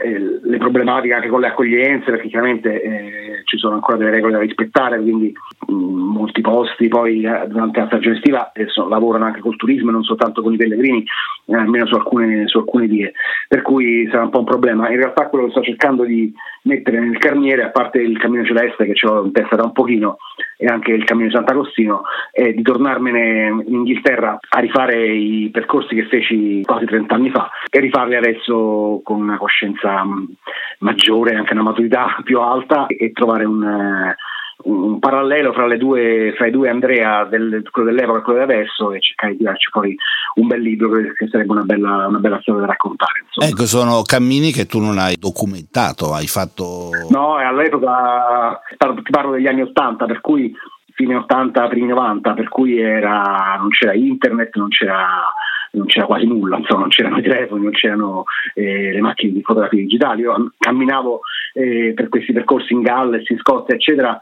eh, 0.01 0.39
le 0.41 0.57
problematiche 0.57 1.13
anche 1.13 1.29
con 1.29 1.41
le 1.41 1.47
accoglienze, 1.47 2.11
perché 2.11 2.27
chiaramente 2.27 2.81
eh, 2.81 3.41
ci 3.45 3.57
sono 3.57 3.75
ancora 3.75 3.97
delle 3.97 4.11
regole 4.11 4.33
da 4.33 4.39
rispettare, 4.39 4.99
quindi 4.99 5.33
mh, 5.67 5.73
molti 5.73 6.41
posti 6.41 6.87
poi 6.87 7.23
eh, 7.23 7.47
durante 7.47 7.79
la 7.79 7.87
stagione 7.87 8.15
estiva 8.15 8.51
adesso 8.53 8.87
lavorano 8.87 9.25
anche 9.25 9.41
col 9.41 9.55
turismo 9.55 9.89
e 9.89 9.93
non 9.93 10.03
soltanto 10.03 10.41
con 10.41 10.53
i 10.53 10.57
pellegrini, 10.57 11.05
eh, 11.45 11.55
almeno 11.55 11.85
su 11.85 11.95
alcune, 11.95 12.47
su 12.47 12.57
alcune 12.59 12.87
vie, 12.87 13.13
per 13.47 13.61
cui 13.61 14.07
sarà 14.09 14.23
un 14.23 14.29
po' 14.29 14.39
un 14.39 14.45
problema. 14.45 14.89
In 14.89 14.97
realtà 14.97 15.27
quello 15.27 15.45
che 15.45 15.51
sto 15.51 15.61
cercando 15.61 16.03
di 16.03 16.33
mettere 16.63 16.99
nel 16.99 17.17
carniere, 17.17 17.63
a 17.63 17.69
parte 17.69 17.99
il 17.99 18.17
cammino 18.17 18.45
celeste 18.45 18.85
che 18.85 19.07
ho 19.07 19.23
in 19.23 19.31
testa 19.31 19.55
da 19.55 19.63
un 19.63 19.71
pochino, 19.71 20.17
e 20.57 20.67
anche 20.67 20.91
il 20.91 21.03
cammino 21.03 21.27
di 21.27 21.33
Sant'Agostino, 21.33 22.03
è 22.31 22.53
di 22.53 22.61
tornarmene 22.61 23.47
in 23.65 23.73
Inghilterra 23.73 24.37
a 24.47 24.59
rifare 24.59 25.07
i 25.07 25.49
percorsi 25.51 25.95
che 25.95 26.05
feci 26.05 26.61
quasi 26.63 26.85
30 26.85 27.15
anni 27.15 27.31
fa 27.31 27.49
e 27.69 27.79
rifarli 27.79 28.15
adesso 28.15 29.01
con 29.03 29.19
una 29.21 29.37
coscienza 29.37 29.90
mm, 30.03 30.23
maggiore, 30.79 31.35
anche 31.35 31.53
una 31.53 31.63
maturità 31.63 32.17
più 32.23 32.39
alta 32.39 32.87
e 32.87 33.11
trovare 33.11 33.45
un, 33.45 33.63
eh, 33.63 34.15
un 34.63 34.99
parallelo 34.99 35.53
fra, 35.53 35.67
due, 35.77 36.33
fra, 36.35 36.47
i 36.47 36.51
due 36.51 36.69
Andrea, 36.69 37.25
del, 37.25 37.63
quello 37.71 37.89
dell'epoca 37.89 38.19
e 38.19 38.21
quello 38.21 38.45
di 38.45 38.51
adesso, 38.51 38.91
e 38.91 39.01
cercare 39.01 39.33
di 39.33 39.39
tirarci 39.39 39.69
poi 39.71 39.95
un 40.35 40.47
bel 40.47 40.61
libro 40.61 40.89
che 40.89 41.27
sarebbe 41.29 41.51
una 41.51 41.63
bella, 41.63 42.07
una 42.07 42.19
bella 42.19 42.39
storia 42.41 42.61
da 42.61 42.67
raccontare. 42.67 43.23
Insomma. 43.25 43.47
Ecco, 43.47 43.65
sono 43.65 44.01
cammini 44.03 44.51
che 44.51 44.65
tu 44.65 44.79
non 44.79 44.97
hai 44.97 45.15
documentato, 45.17 46.13
hai 46.13 46.27
fatto. 46.27 46.89
No, 47.09 47.35
all'epoca 47.35 48.61
ti 48.77 49.11
parlo 49.11 49.31
degli 49.31 49.47
anni 49.47 49.61
Ottanta, 49.61 50.05
per 50.05 50.21
cui 50.21 50.53
fine 50.93 51.15
80, 51.15 51.67
primi 51.67 51.87
90, 51.87 52.33
per 52.33 52.47
cui 52.49 52.79
era, 52.79 53.55
non 53.57 53.69
c'era 53.69 53.93
internet, 53.93 54.55
non 54.55 54.69
c'era 54.69 55.31
non 55.71 55.85
c'era 55.85 56.05
quasi 56.05 56.25
nulla, 56.25 56.57
insomma, 56.57 56.81
non 56.81 56.89
c'erano 56.89 57.17
i 57.17 57.21
telefoni, 57.21 57.63
non 57.63 57.71
c'erano 57.71 58.23
eh, 58.53 58.91
le 58.91 59.01
macchine 59.01 59.31
di 59.31 59.41
fotografia 59.41 59.79
digitali. 59.79 60.21
Io 60.21 60.51
camminavo 60.57 61.21
eh, 61.53 61.93
per 61.95 62.09
questi 62.09 62.33
percorsi 62.33 62.73
in 62.73 62.81
Galles, 62.81 63.29
in 63.29 63.37
Scozia, 63.37 63.75
eccetera, 63.75 64.21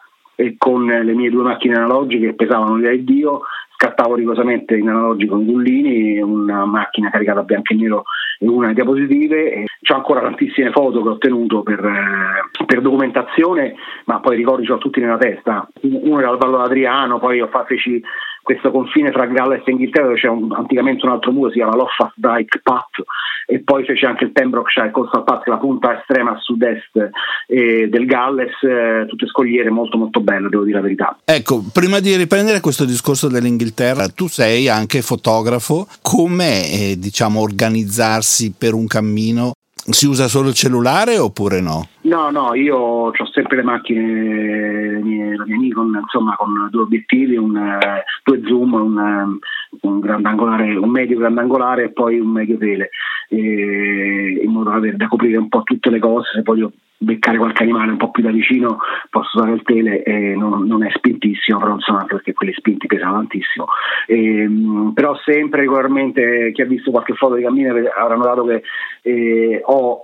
con 0.58 0.86
le 0.86 1.13
mie 1.13 1.29
due 1.29 1.44
macchine 1.44 1.75
analogiche 1.75 2.27
che 2.27 2.34
pesavano 2.34 2.77
di 2.77 3.03
Dio, 3.03 3.41
scattavo 3.79 4.15
rigorosamente 4.15 4.75
in 4.75 4.89
analogico 4.89 5.36
con 5.36 5.45
Gullini, 5.45 6.19
una 6.19 6.65
macchina 6.65 7.09
caricata 7.09 7.39
a 7.39 7.43
bianco 7.43 7.71
e 7.71 7.77
nero 7.77 8.03
e 8.38 8.45
una 8.45 8.74
diapositive. 8.74 9.53
E 9.53 9.65
ho 9.89 9.95
ancora 9.95 10.19
tantissime 10.19 10.71
foto 10.71 11.01
che 11.01 11.07
ho 11.07 11.13
ottenuto 11.13 11.63
per, 11.63 11.79
eh, 11.79 12.65
per 12.65 12.81
documentazione, 12.81 13.75
ma 14.03 14.19
poi 14.19 14.36
ricordi 14.36 14.65
ce 14.65 14.74
l'ho 14.74 14.77
tutti 14.79 15.00
nella 15.00 15.17
testa. 15.17 15.65
Uno 15.81 16.19
era 16.19 16.29
al 16.29 16.38
Vallo 16.38 16.57
d'Adriano, 16.57 17.19
poi 17.19 17.39
ho 17.39 17.48
fatto, 17.48 17.67
feci 17.67 18.03
questo 18.43 18.71
confine 18.71 19.12
tra 19.12 19.27
Galles 19.27 19.62
e 19.65 19.71
Inghilterra 19.71 20.07
dove 20.07 20.19
c'è 20.19 20.27
un, 20.27 20.51
anticamente 20.51 21.05
un 21.05 21.12
altro 21.12 21.31
muro, 21.31 21.50
si 21.50 21.57
chiama 21.57 21.75
Loffas 21.75 22.12
Dyke 22.15 22.59
Path 22.63 23.03
e 23.45 23.62
poi 23.63 23.83
c'è 23.83 23.93
anche 24.05 24.25
il 24.25 24.31
Pembrokeshire 24.31 24.91
Coastal 24.91 25.24
Path, 25.24 25.48
la 25.48 25.57
punta 25.57 26.00
estrema 26.00 26.31
a 26.31 26.38
sud-est 26.39 27.09
eh, 27.48 27.88
del 27.89 28.05
Galles, 28.05 28.62
eh, 28.62 29.05
tutte 29.07 29.25
scogliere 29.25 29.71
molto 29.71 29.98
molto 29.98 30.19
belle, 30.19 30.50
devo 30.50 30.63
dire 30.63 30.77
la 30.77 30.83
verità. 30.83 31.17
Ecco, 31.25 31.63
prima 31.74 32.00
di 32.00 32.15
riprendere 32.15 32.59
questo 32.59 32.86
discorso 32.86 33.27
dell'Inghilterra, 33.27 33.69
tu 34.14 34.28
sei 34.28 34.68
anche 34.68 35.02
fotografo, 35.02 35.88
come 36.02 36.72
eh, 36.72 36.96
diciamo 36.98 37.42
organizzarsi 37.42 38.54
per 38.58 38.74
un 38.74 38.88
cammino? 38.88 39.52
Si 39.90 40.06
usa 40.06 40.28
solo 40.28 40.50
il 40.50 40.54
cellulare 40.54 41.18
oppure 41.18 41.62
no? 41.62 41.88
No, 42.02 42.30
no, 42.30 42.54
io 42.54 42.78
ho 42.78 43.12
sempre 43.32 43.58
le 43.58 43.64
macchine, 43.64 45.36
la 45.36 45.46
mia 45.46 45.58
Nikon, 45.58 46.00
insomma, 46.02 46.36
con 46.36 46.68
due 46.70 46.82
obiettivi, 46.82 47.38
un, 47.38 47.56
eh, 47.58 48.04
due 48.24 48.42
zoom, 48.46 48.74
un, 48.74 48.98
eh, 48.98 49.78
un, 49.82 50.00
grandangolare, 50.00 50.76
un 50.76 50.90
medio 50.90 51.18
grandangolare 51.18 51.86
e 51.86 51.92
poi 51.92 52.20
un 52.20 52.30
medio 52.30 52.58
tele, 52.58 52.90
e, 53.30 54.42
in 54.44 54.52
modo 54.52 54.70
da, 54.70 54.92
da 54.96 55.08
coprire 55.08 55.38
un 55.38 55.50
po' 55.50 55.64
tutte 55.64 55.90
le 55.90 56.00
cose, 56.00 56.30
se 56.36 56.42
voglio 56.44 56.72
beccare 57.01 57.38
qualche 57.38 57.63
animale 57.63 57.91
un 57.91 57.98
po' 57.98 58.12
più 58.12 58.22
da 58.22 58.29
vicino 58.29 58.79
posso 59.10 59.38
usare 59.38 59.53
il 59.53 59.63
tele 59.63 60.03
e 60.03 60.36
non, 60.36 60.68
non 60.68 60.84
è 60.84 60.91
spintissimo 60.94 61.58
però 61.58 61.74
insomma 61.74 62.00
anche 62.00 62.15
perché 62.15 62.34
quelli 62.34 62.53
spinti 62.53 62.88
pesano 62.88 63.13
tantissimo. 63.13 63.68
E, 64.06 64.41
ehm, 64.41 64.91
però 64.94 65.15
sempre 65.24 65.62
regolarmente 65.62 66.51
chi 66.51 66.62
ha 66.62 66.65
visto 66.65 66.91
qualche 66.91 67.13
foto 67.13 67.36
di 67.36 67.44
cammino 67.44 67.74
avrà 67.98 68.15
notato 68.15 68.44
che 68.46 68.63
eh, 69.03 69.62
ho 69.63 70.01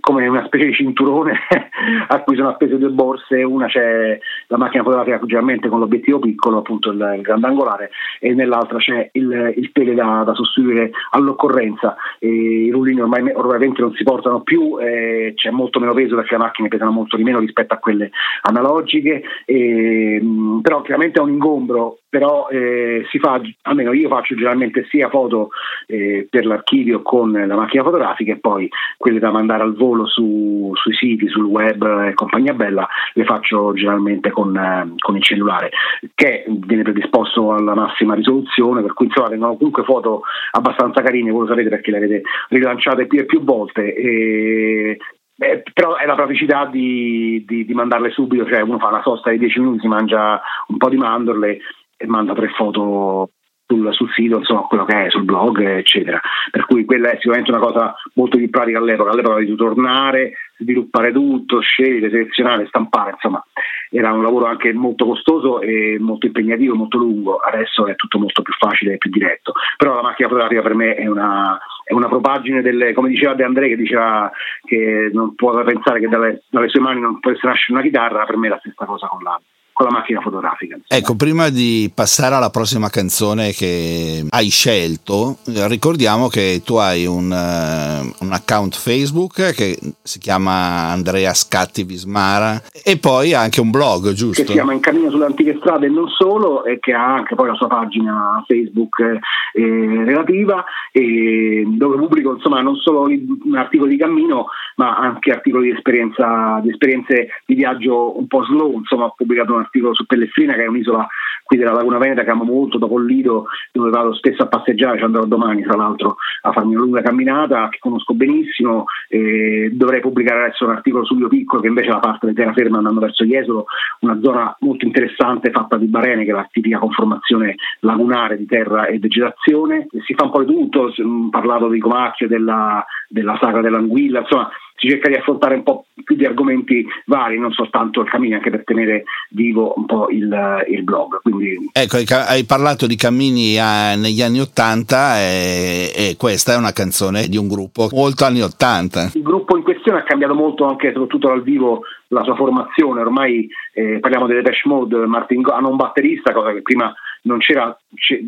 come 0.00 0.26
una 0.26 0.46
specie 0.46 0.66
di 0.66 0.74
cinturone 0.74 1.38
a 2.08 2.20
cui 2.22 2.36
sono 2.36 2.48
appese 2.48 2.78
due 2.78 2.88
borse 2.88 3.42
una 3.42 3.66
c'è 3.66 4.18
la 4.46 4.56
macchina 4.56 4.82
fotografica 4.82 5.20
generalmente 5.20 5.68
con 5.68 5.78
l'obiettivo 5.78 6.18
piccolo 6.18 6.58
appunto 6.58 6.90
il, 6.90 7.14
il 7.16 7.22
grandangolare 7.22 7.90
e 8.18 8.32
nell'altra 8.34 8.78
c'è 8.78 9.10
il, 9.12 9.54
il 9.56 9.72
tele 9.72 9.94
da, 9.94 10.22
da, 10.24 10.34
sostituire 10.34 10.90
all'occorrenza. 11.10 11.96
E 12.18 12.28
i 12.28 12.70
rullini 12.70 13.00
ormai 13.00 13.30
ormai 13.32 13.72
non 13.76 13.92
si 13.94 14.04
portano 14.04 14.40
più 14.40 14.78
eh, 14.78 15.32
c'è 15.34 15.50
molto 15.50 15.80
meno 15.80 15.94
peso 15.94 16.16
perché 16.30 16.36
le 16.36 16.38
macchine 16.38 16.68
pesano 16.68 16.92
molto 16.92 17.16
di 17.16 17.24
meno 17.24 17.40
rispetto 17.40 17.74
a 17.74 17.78
quelle 17.78 18.10
analogiche, 18.42 19.22
e, 19.44 20.20
però 20.62 20.82
chiaramente 20.82 21.18
è 21.18 21.22
un 21.22 21.30
ingombro, 21.30 21.98
però 22.08 22.48
eh, 22.48 23.06
si 23.10 23.18
fa, 23.18 23.40
almeno 23.62 23.92
io 23.92 24.08
faccio 24.08 24.34
generalmente 24.34 24.86
sia 24.88 25.08
foto 25.08 25.50
eh, 25.86 26.26
per 26.28 26.46
l'archivio 26.46 27.02
con 27.02 27.32
la 27.32 27.56
macchina 27.56 27.82
fotografica 27.82 28.32
e 28.32 28.38
poi 28.38 28.68
quelle 28.96 29.18
da 29.18 29.30
mandare 29.30 29.62
al 29.62 29.74
volo 29.74 30.06
su, 30.06 30.72
sui 30.74 30.94
siti, 30.94 31.28
sul 31.28 31.44
web 31.44 31.82
e 32.06 32.14
compagnia 32.14 32.54
bella, 32.54 32.86
le 33.14 33.24
faccio 33.24 33.72
generalmente 33.72 34.30
con, 34.30 34.56
eh, 34.56 34.94
con 34.98 35.16
il 35.16 35.22
cellulare, 35.22 35.70
che 36.14 36.44
viene 36.48 36.82
predisposto 36.82 37.52
alla 37.52 37.74
massima 37.74 38.14
risoluzione, 38.14 38.82
per 38.82 38.94
cui 38.94 39.06
insomma 39.06 39.28
vengono 39.28 39.56
comunque 39.56 39.84
foto 39.84 40.22
abbastanza 40.52 41.02
carine, 41.02 41.30
voi 41.30 41.42
lo 41.42 41.48
sapete 41.48 41.68
perché 41.68 41.90
le 41.90 41.96
avete 41.96 42.22
rilanciate 42.48 43.06
più 43.06 43.20
e 43.20 43.24
più 43.24 43.42
volte. 43.42 43.94
E 43.94 44.98
Beh, 45.40 45.62
però 45.72 45.96
è 45.96 46.04
la 46.04 46.16
praticità 46.16 46.66
di, 46.66 47.42
di, 47.48 47.64
di, 47.64 47.72
mandarle 47.72 48.10
subito, 48.10 48.46
cioè 48.46 48.60
uno 48.60 48.78
fa 48.78 48.88
una 48.88 49.00
sosta 49.00 49.30
di 49.30 49.38
10 49.38 49.60
minuti, 49.60 49.78
si 49.80 49.88
mangia 49.88 50.38
un 50.66 50.76
po' 50.76 50.90
di 50.90 50.98
mandorle 50.98 51.60
e 51.96 52.06
manda 52.06 52.34
tre 52.34 52.48
foto 52.48 53.30
sul, 53.70 53.92
sul, 53.92 54.10
sito, 54.10 54.38
insomma, 54.38 54.62
quello 54.62 54.84
che 54.84 55.06
è, 55.06 55.10
sul 55.10 55.24
blog, 55.24 55.60
eccetera. 55.60 56.20
Per 56.50 56.66
cui 56.66 56.84
quella 56.84 57.10
è 57.10 57.16
sicuramente 57.16 57.52
una 57.52 57.60
cosa 57.60 57.94
molto 58.14 58.36
più 58.36 58.50
pratica 58.50 58.78
all'epoca, 58.78 59.10
all'epoca 59.10 59.38
di 59.38 59.54
tornare, 59.54 60.32
sviluppare 60.58 61.12
tutto, 61.12 61.60
scegliere, 61.60 62.10
selezionare, 62.10 62.66
stampare, 62.66 63.12
insomma, 63.12 63.42
era 63.90 64.12
un 64.12 64.22
lavoro 64.22 64.46
anche 64.46 64.72
molto 64.72 65.06
costoso 65.06 65.60
e 65.60 65.98
molto 66.00 66.26
impegnativo, 66.26 66.74
molto 66.74 66.98
lungo, 66.98 67.36
adesso 67.36 67.86
è 67.86 67.94
tutto 67.94 68.18
molto 68.18 68.42
più 68.42 68.52
facile 68.54 68.94
e 68.94 68.98
più 68.98 69.10
diretto. 69.10 69.52
Però 69.76 69.94
la 69.94 70.02
macchina 70.02 70.28
fotografica 70.28 70.62
per 70.62 70.74
me 70.74 70.94
è 70.94 71.06
una, 71.06 71.58
è 71.84 71.92
una 71.92 72.08
propagine 72.08 72.62
delle, 72.62 72.92
come 72.92 73.08
diceva 73.08 73.34
De 73.34 73.44
André 73.44 73.68
che 73.68 73.76
diceva 73.76 74.30
che 74.64 75.10
non 75.12 75.34
può 75.34 75.62
pensare 75.62 76.00
che 76.00 76.08
dalle, 76.08 76.42
dalle 76.50 76.68
sue 76.68 76.80
mani 76.80 77.00
non 77.00 77.20
può 77.20 77.30
essere 77.30 77.48
nascere 77.48 77.78
una 77.78 77.82
chitarra, 77.82 78.24
per 78.24 78.36
me 78.36 78.46
è 78.48 78.50
la 78.50 78.58
stessa 78.58 78.84
cosa 78.84 79.06
con 79.06 79.22
la, 79.22 79.40
con 79.80 79.88
la 79.88 79.98
macchina 79.98 80.20
fotografica. 80.20 80.78
Ecco, 80.86 81.16
prima 81.16 81.48
di 81.48 81.90
passare 81.94 82.34
alla 82.34 82.50
prossima 82.50 82.90
canzone 82.90 83.52
che 83.52 84.26
hai 84.28 84.50
scelto, 84.50 85.38
ricordiamo 85.68 86.28
che 86.28 86.60
tu 86.62 86.74
hai 86.74 87.06
un, 87.06 87.30
uh, 87.30 88.24
un 88.24 88.32
account 88.32 88.76
Facebook 88.76 89.54
che 89.54 89.78
si 90.02 90.18
chiama 90.18 90.90
Andrea 90.90 91.32
Scatti 91.32 91.84
Vismara 91.84 92.60
e 92.84 92.98
poi 92.98 93.32
anche 93.32 93.62
un 93.62 93.70
blog, 93.70 94.12
giusto? 94.12 94.42
Che 94.42 94.48
si 94.48 94.52
chiama 94.52 94.74
In 94.74 94.80
cammino 94.80 95.08
sulle 95.08 95.24
antiche 95.24 95.56
strade 95.58 95.86
e 95.86 95.88
non 95.90 96.08
solo 96.08 96.64
e 96.64 96.78
che 96.78 96.92
ha 96.92 97.14
anche 97.14 97.34
poi 97.34 97.48
la 97.48 97.54
sua 97.54 97.68
pagina 97.68 98.44
Facebook 98.46 99.00
eh, 99.00 100.04
relativa 100.04 100.62
e 100.92 101.64
dove 101.66 101.96
pubblico 101.96 102.34
insomma 102.34 102.60
non 102.60 102.76
solo 102.76 103.08
articoli 103.54 103.92
di 103.92 103.96
cammino 103.96 104.46
ma 104.76 104.96
anche 104.96 105.30
articoli 105.30 105.70
di, 105.70 105.76
esperienza, 105.76 106.58
di 106.62 106.70
esperienze 106.70 107.28
di 107.46 107.54
viaggio 107.54 108.18
un 108.18 108.26
po' 108.26 108.44
slow, 108.44 108.78
insomma 108.78 109.04
ho 109.04 109.14
pubblicato 109.16 109.52
un 109.52 109.60
articolo 109.60 109.69
su 109.92 110.06
Pellestrina 110.06 110.54
che 110.54 110.64
è 110.64 110.68
un'isola 110.68 111.06
qui 111.50 111.58
della 111.58 111.72
Laguna 111.72 111.98
Veneta 111.98 112.22
che 112.22 112.30
amo 112.30 112.44
molto, 112.44 112.78
dopo 112.78 112.98
il 113.00 113.06
Lido 113.06 113.46
dove 113.72 113.90
vado 113.90 114.14
spesso 114.14 114.42
a 114.42 114.46
passeggiare, 114.46 114.98
ci 114.98 115.04
andrò 115.04 115.24
domani 115.24 115.62
tra 115.62 115.76
l'altro 115.76 116.16
a 116.42 116.52
farmi 116.52 116.74
una 116.74 116.84
lunga 116.84 117.02
camminata 117.02 117.68
che 117.68 117.78
conosco 117.80 118.14
benissimo, 118.14 118.84
e 119.08 119.70
dovrei 119.72 120.00
pubblicare 120.00 120.44
adesso 120.44 120.64
un 120.64 120.70
articolo 120.70 121.04
su 121.04 121.16
Rio 121.16 121.26
Piccolo 121.26 121.60
che 121.60 121.66
invece 121.66 121.88
è 121.88 121.92
la 121.92 121.98
parte 121.98 122.28
di 122.28 122.34
terraferma 122.34 122.76
andando 122.78 123.00
verso 123.00 123.24
Jesolo, 123.24 123.64
una 124.00 124.20
zona 124.22 124.56
molto 124.60 124.84
interessante 124.84 125.50
fatta 125.50 125.76
di 125.76 125.86
barene 125.86 126.24
che 126.24 126.30
è 126.30 126.34
la 126.34 126.48
tipica 126.48 126.78
conformazione 126.78 127.56
lagunare 127.80 128.36
di 128.36 128.46
terra 128.46 128.86
e 128.86 129.00
vegetazione, 129.00 129.88
si 130.06 130.14
fa 130.14 130.26
un 130.26 130.30
po' 130.30 130.44
di 130.44 130.54
tutto, 130.54 130.92
parlato 131.30 131.68
di 131.68 131.80
Comacchio, 131.80 132.28
della, 132.28 132.84
della 133.08 133.36
sagra 133.40 133.60
dell'anguilla, 133.60 134.20
insomma 134.20 134.48
si 134.80 134.88
cerca 134.88 135.10
di 135.10 135.16
affrontare 135.16 135.56
un 135.56 135.62
po' 135.62 135.84
più 136.02 136.16
di 136.16 136.24
argomenti 136.24 136.86
vari, 137.04 137.38
non 137.38 137.52
soltanto 137.52 138.00
il 138.00 138.08
cammino, 138.08 138.36
anche 138.36 138.48
per 138.48 138.64
tenere 138.64 139.04
vivo 139.28 139.74
un 139.76 139.84
po' 139.84 140.08
il, 140.08 140.64
il 140.68 140.82
blog. 140.82 141.20
Quindi... 141.20 141.68
Ecco, 141.70 141.98
hai 142.26 142.44
parlato 142.44 142.86
di 142.86 142.96
cammini 142.96 143.58
a, 143.58 143.94
negli 143.94 144.22
anni 144.22 144.40
Ottanta 144.40 145.18
e, 145.18 145.92
e, 145.94 146.16
questa 146.16 146.54
è 146.54 146.56
una 146.56 146.72
canzone 146.72 147.28
di 147.28 147.36
un 147.36 147.46
gruppo 147.46 147.88
molto 147.92 148.24
anni 148.24 148.40
Ottanta. 148.40 149.10
Il 149.12 149.22
gruppo 149.22 149.54
in 149.58 149.62
questione 149.62 149.98
ha 149.98 150.04
cambiato 150.04 150.34
molto 150.34 150.64
anche 150.64 150.92
soprattutto 150.92 151.28
dal 151.28 151.42
vivo 151.42 151.82
la 152.08 152.22
sua 152.24 152.34
formazione, 152.34 153.02
ormai 153.02 153.46
eh, 153.74 153.98
parliamo 154.00 154.26
delle 154.26 154.42
Dash 154.42 154.64
Mode, 154.64 155.06
Martin 155.06 155.42
Go- 155.42 155.52
hanno 155.52 155.68
un 155.68 155.76
batterista, 155.76 156.32
cosa 156.32 156.52
che 156.52 156.62
prima 156.62 156.92
non 157.22 157.38
c'era, 157.38 157.76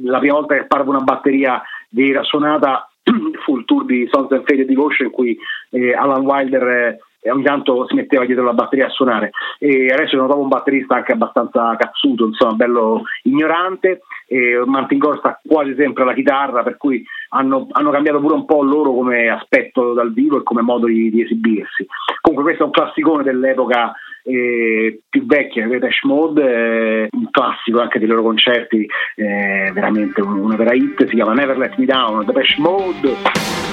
la 0.05 0.19
prima 0.19 0.35
volta 0.35 0.55
che 0.55 0.67
parve 0.67 0.91
una 0.91 1.01
batteria 1.01 1.63
vera 1.89 2.23
suonata 2.23 2.92
fu 3.45 3.57
il 3.57 3.65
tour 3.65 3.85
di 3.85 4.09
Sons 4.11 4.31
and 4.33 4.45
Fade 4.45 4.65
Devotion 4.65 5.07
in 5.07 5.13
cui 5.13 5.37
eh, 5.71 5.95
Alan 5.95 6.25
Wilder 6.25 6.99
eh, 7.23 7.31
ogni 7.31 7.45
tanto 7.45 7.87
si 7.87 7.95
metteva 7.95 8.25
dietro 8.25 8.45
la 8.45 8.53
batteria 8.53 8.87
a 8.87 8.91
suonare. 8.91 9.31
E 9.59 9.87
adesso 9.87 10.11
sono 10.11 10.25
proprio 10.25 10.43
un 10.43 10.49
batterista 10.49 10.97
anche 10.97 11.13
abbastanza 11.13 11.77
cazzuto, 11.77 12.27
insomma 12.27 12.55
bello 12.55 13.03
ignorante 13.23 14.01
e 14.27 14.63
Martin 14.65 14.99
Gore 14.99 15.19
sta 15.19 15.41
quasi 15.47 15.75
sempre 15.77 16.03
alla 16.03 16.15
chitarra 16.15 16.63
per 16.63 16.77
cui 16.77 17.05
hanno, 17.31 17.67
hanno, 17.71 17.91
cambiato 17.91 18.21
pure 18.21 18.35
un 18.35 18.45
po' 18.45 18.63
loro 18.63 18.93
come 18.93 19.29
aspetto 19.29 19.93
dal 19.93 20.13
vivo 20.13 20.39
e 20.39 20.43
come 20.43 20.63
modo 20.63 20.87
di, 20.87 21.11
di 21.11 21.23
esibirsi. 21.23 21.87
Comunque 22.21 22.51
questo 22.51 22.65
è 22.65 22.67
un 22.67 22.73
classicone 22.73 23.23
dell'epoca 23.23 23.93
eh, 24.23 25.01
più 25.09 25.27
vecchia, 25.27 25.67
Depeche 25.67 26.07
Mode, 26.07 26.43
eh, 26.43 27.09
un 27.11 27.31
classico 27.31 27.81
anche 27.81 27.99
dei 27.99 28.09
loro 28.09 28.23
concerti, 28.23 28.87
eh, 29.17 29.71
veramente 29.73 30.21
una 30.21 30.57
vera 30.57 30.75
hit, 30.75 31.07
si 31.07 31.15
chiama 31.15 31.33
Never 31.35 31.59
Let 31.59 31.77
Me 31.77 31.85
Down, 31.87 32.25
Depeche 32.25 32.61
Mode. 32.61 33.72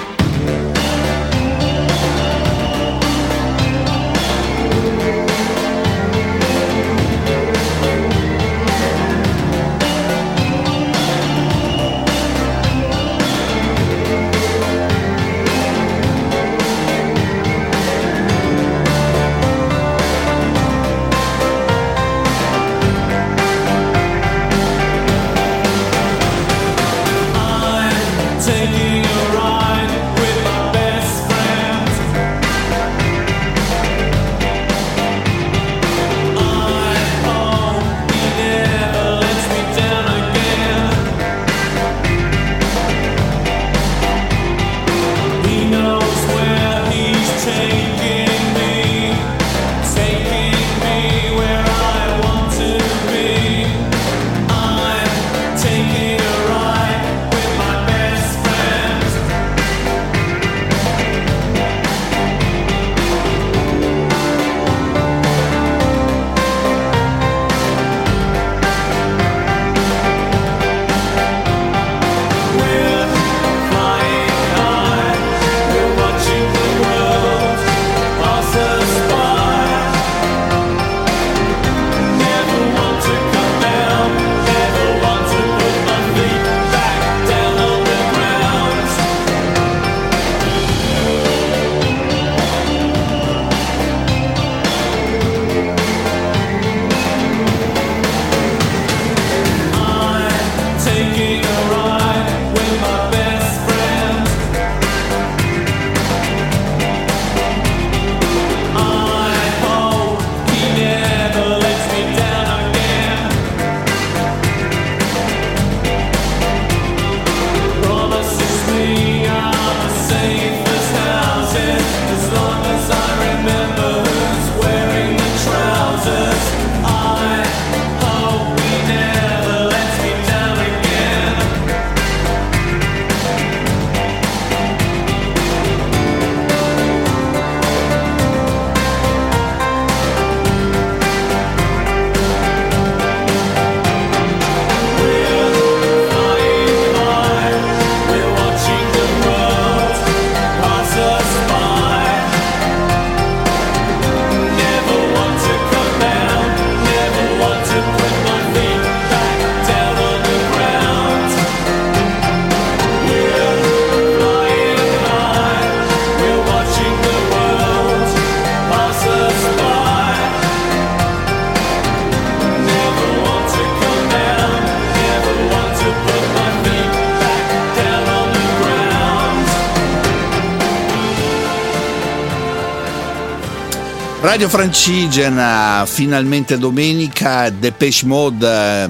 Radio 184.39 184.57
Francigena, 184.57 185.83
finalmente 185.85 186.57
domenica, 186.57 187.49
Depeche 187.49 188.05
Mode 188.05 188.47
eh, 188.47 188.89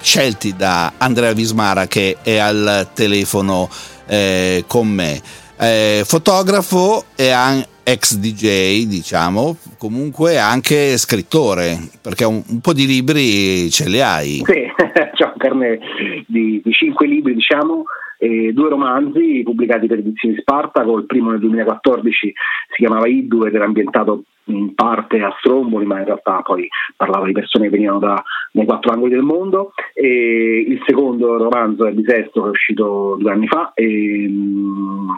scelti 0.00 0.56
da 0.56 0.94
Andrea 0.96 1.34
Vismara 1.34 1.84
che 1.84 2.16
è 2.22 2.38
al 2.38 2.88
telefono 2.94 3.68
eh, 4.06 4.64
con 4.66 4.88
me. 4.88 5.20
Eh, 5.58 6.00
fotografo 6.02 7.04
e 7.14 7.28
an- 7.28 7.62
ex 7.82 8.16
DJ, 8.16 8.86
diciamo, 8.86 9.58
comunque 9.76 10.38
anche 10.38 10.96
scrittore, 10.96 11.76
perché 12.00 12.24
un, 12.24 12.42
un 12.48 12.60
po' 12.60 12.72
di 12.72 12.86
libri 12.86 13.68
ce 13.68 13.90
li 13.90 14.00
hai. 14.00 14.42
Sì, 14.46 14.64
c'è 15.12 15.24
un 15.26 15.36
carne 15.36 15.78
di, 16.26 16.62
di 16.64 16.72
cinque 16.72 17.06
libri, 17.06 17.34
diciamo, 17.34 17.84
e 18.18 18.52
due 18.54 18.70
romanzi 18.70 19.42
pubblicati 19.44 19.86
per 19.86 19.98
Edizioni 19.98 20.36
Spartaco, 20.38 20.96
il 20.96 21.04
primo 21.04 21.30
nel 21.30 21.40
2014 21.40 22.32
si 22.76 22.82
chiamava 22.84 23.08
Iddu 23.08 23.44
ed 23.44 23.54
era 23.54 23.64
ambientato 23.64 24.24
in 24.48 24.74
parte 24.74 25.20
a 25.22 25.34
Stromboli, 25.38 25.86
ma 25.86 25.98
in 25.98 26.04
realtà 26.04 26.40
poi 26.42 26.68
parlava 26.94 27.26
di 27.26 27.32
persone 27.32 27.64
che 27.64 27.70
venivano 27.70 27.98
da, 27.98 28.22
dai 28.52 28.64
quattro 28.64 28.92
angoli 28.92 29.10
del 29.10 29.22
mondo. 29.22 29.72
E 29.92 30.64
il 30.68 30.80
secondo 30.86 31.36
romanzo 31.36 31.86
è 31.86 31.92
Bisesto, 31.92 32.42
che 32.42 32.46
è 32.46 32.50
uscito 32.50 33.16
due 33.18 33.32
anni 33.32 33.48
fa, 33.48 33.72
e, 33.74 34.30